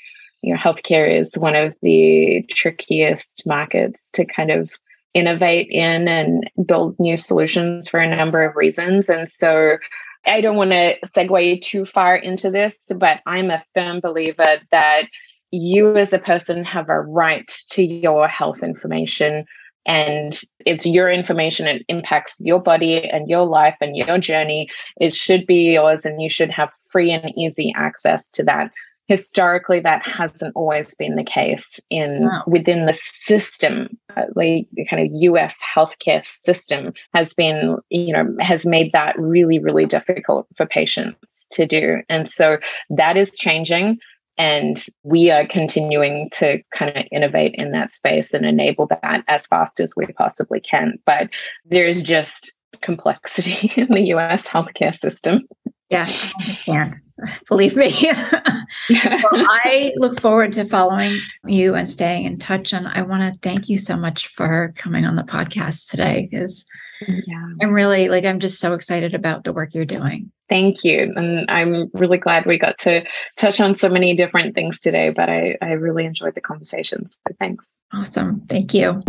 You 0.42 0.54
know, 0.54 0.60
healthcare 0.60 1.20
is 1.20 1.34
one 1.36 1.56
of 1.56 1.76
the 1.82 2.46
trickiest 2.50 3.44
markets 3.46 4.10
to 4.12 4.26
kind 4.26 4.52
of 4.52 4.72
innovate 5.14 5.68
in 5.72 6.08
and 6.08 6.50
build 6.66 6.96
new 7.00 7.18
solutions 7.18 7.90
for 7.90 8.00
a 8.00 8.16
number 8.16 8.44
of 8.44 8.56
reasons. 8.56 9.10
And 9.10 9.30
so 9.30 9.78
I 10.26 10.42
don't 10.42 10.58
want 10.58 10.72
to 10.72 10.98
segue 11.08 11.62
too 11.62 11.86
far 11.86 12.16
into 12.16 12.52
this, 12.52 12.78
but 12.96 13.22
I'm 13.26 13.50
a 13.50 13.64
firm 13.74 14.00
believer 14.00 14.58
that 14.72 15.04
you 15.52 15.96
as 15.96 16.14
a 16.14 16.20
person 16.20 16.64
have 16.66 16.90
a 16.90 17.02
right 17.02 17.52
to 17.72 17.84
your 17.84 18.28
health 18.28 18.64
information 18.64 19.46
and 19.86 20.42
it's 20.66 20.86
your 20.86 21.10
information 21.10 21.66
it 21.66 21.86
impacts 21.88 22.36
your 22.40 22.60
body 22.60 23.10
and 23.10 23.30
your 23.30 23.46
life 23.46 23.78
and 23.80 23.96
your 23.96 24.18
journey 24.18 24.70
it 25.00 25.16
should 25.16 25.48
be 25.48 25.74
yours 25.74 26.06
and 26.06 26.22
you 26.22 26.30
should 26.30 26.50
have 26.50 26.74
free 26.92 27.12
and 27.12 27.32
easy 27.38 27.74
access 27.78 28.30
to 28.30 28.44
that 28.44 28.70
historically 29.08 29.80
that 29.80 30.06
hasn't 30.06 30.54
always 30.56 30.94
been 30.96 31.16
the 31.16 31.24
case 31.24 31.80
in 31.90 32.24
wow. 32.24 32.44
within 32.48 32.86
the 32.86 32.94
system 32.94 33.98
uh, 34.16 34.24
like 34.36 34.68
the 34.74 34.86
kind 34.86 35.06
of 35.06 35.22
US 35.22 35.58
healthcare 35.76 36.26
system 36.26 36.94
has 37.14 37.34
been 37.34 37.78
you 37.90 38.14
know 38.14 38.36
has 38.40 38.66
made 38.66 38.92
that 38.92 39.18
really 39.18 39.60
really 39.60 39.86
difficult 39.86 40.48
for 40.56 40.66
patients 40.66 41.48
to 41.52 41.66
do 41.66 42.02
and 42.10 42.30
so 42.30 42.58
that 42.90 43.18
is 43.18 43.32
changing 43.32 44.00
and 44.38 44.86
we 45.04 45.32
are 45.32 45.48
continuing 45.48 46.30
to 46.32 46.62
kind 46.74 46.96
of 46.96 47.06
innovate 47.12 47.56
in 47.56 47.72
that 47.72 47.92
space 47.92 48.34
and 48.34 48.46
enable 48.46 48.88
that 48.88 49.24
as 49.28 49.48
fast 49.48 49.80
as 49.80 49.96
we 49.96 50.06
possibly 50.08 50.60
can. 50.60 51.00
But 51.06 51.30
there's 51.66 52.04
just 52.04 52.54
complexity 52.82 53.72
in 53.82 53.88
the 53.88 54.14
US 54.14 54.48
healthcare 54.48 54.98
system. 54.98 55.48
Yeah, 55.90 56.06
I 56.08 56.32
understand. 56.42 57.02
Believe 57.48 57.76
me. 57.76 57.94
well, 58.90 59.46
I 59.50 59.94
look 59.98 60.22
forward 60.22 60.54
to 60.54 60.66
following 60.66 61.20
you 61.46 61.76
and 61.76 61.90
staying 61.90 62.26
in 62.26 62.38
touch. 62.38 62.74
And 62.74 62.88
I 62.88 63.02
want 63.02 63.34
to 63.34 63.40
thank 63.42 63.70
you 63.70 63.78
so 63.78 63.98
much 63.98 64.28
for 64.28 64.74
coming 64.76 65.06
on 65.06 65.16
the 65.16 65.24
podcast 65.24 65.90
today 65.90 66.28
because 66.30 66.66
yeah. 67.08 67.50
I'm 67.62 67.72
really 67.72 68.10
like, 68.10 68.26
I'm 68.26 68.40
just 68.40 68.60
so 68.60 68.74
excited 68.74 69.14
about 69.14 69.44
the 69.44 69.54
work 69.54 69.74
you're 69.74 69.86
doing. 69.86 70.32
Thank 70.50 70.84
you. 70.84 71.12
And 71.16 71.50
I'm 71.50 71.90
really 71.94 72.18
glad 72.18 72.46
we 72.46 72.58
got 72.58 72.78
to 72.80 73.06
touch 73.36 73.60
on 73.60 73.76
so 73.76 73.90
many 73.90 74.16
different 74.16 74.56
things 74.56 74.80
today, 74.80 75.10
but 75.10 75.30
I, 75.30 75.58
I 75.62 75.72
really 75.72 76.06
enjoyed 76.06 76.36
the 76.36 76.42
conversations. 76.42 77.20
So 77.28 77.36
thanks. 77.38 77.70
Awesome. 77.94 78.42
Thank 78.48 78.74
you. 78.74 79.04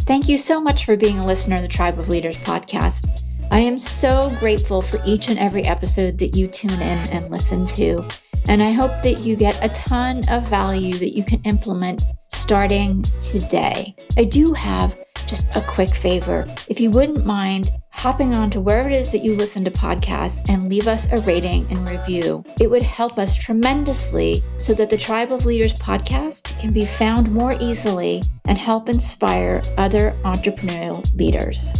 Thank 0.00 0.28
you 0.28 0.38
so 0.38 0.60
much 0.60 0.84
for 0.84 0.96
being 0.96 1.18
a 1.18 1.26
listener 1.26 1.56
of 1.56 1.62
the 1.62 1.68
Tribe 1.68 1.98
of 1.98 2.08
Leaders 2.08 2.36
podcast. 2.38 3.06
I 3.52 3.58
am 3.58 3.78
so 3.78 4.34
grateful 4.40 4.80
for 4.80 4.98
each 5.04 5.28
and 5.28 5.38
every 5.38 5.64
episode 5.64 6.16
that 6.18 6.34
you 6.34 6.48
tune 6.48 6.72
in 6.72 6.98
and 7.10 7.30
listen 7.30 7.66
to. 7.66 8.02
And 8.48 8.62
I 8.62 8.72
hope 8.72 9.02
that 9.02 9.18
you 9.18 9.36
get 9.36 9.62
a 9.62 9.68
ton 9.74 10.26
of 10.30 10.48
value 10.48 10.94
that 10.94 11.14
you 11.14 11.22
can 11.22 11.42
implement 11.42 12.02
starting 12.28 13.02
today. 13.20 13.94
I 14.16 14.24
do 14.24 14.54
have 14.54 14.96
just 15.26 15.54
a 15.54 15.60
quick 15.60 15.94
favor. 15.94 16.46
If 16.66 16.80
you 16.80 16.90
wouldn't 16.90 17.26
mind 17.26 17.70
hopping 17.90 18.34
on 18.34 18.50
to 18.52 18.60
wherever 18.62 18.88
it 18.88 18.94
is 18.94 19.12
that 19.12 19.22
you 19.22 19.36
listen 19.36 19.64
to 19.64 19.70
podcasts 19.70 20.40
and 20.48 20.70
leave 20.70 20.88
us 20.88 21.06
a 21.12 21.20
rating 21.20 21.70
and 21.70 21.86
review, 21.90 22.42
it 22.58 22.70
would 22.70 22.82
help 22.82 23.18
us 23.18 23.36
tremendously 23.36 24.42
so 24.56 24.72
that 24.72 24.88
the 24.88 24.96
Tribe 24.96 25.30
of 25.30 25.44
Leaders 25.44 25.74
podcast 25.74 26.58
can 26.58 26.72
be 26.72 26.86
found 26.86 27.30
more 27.30 27.52
easily 27.60 28.22
and 28.46 28.56
help 28.56 28.88
inspire 28.88 29.60
other 29.76 30.16
entrepreneurial 30.24 31.06
leaders. 31.18 31.70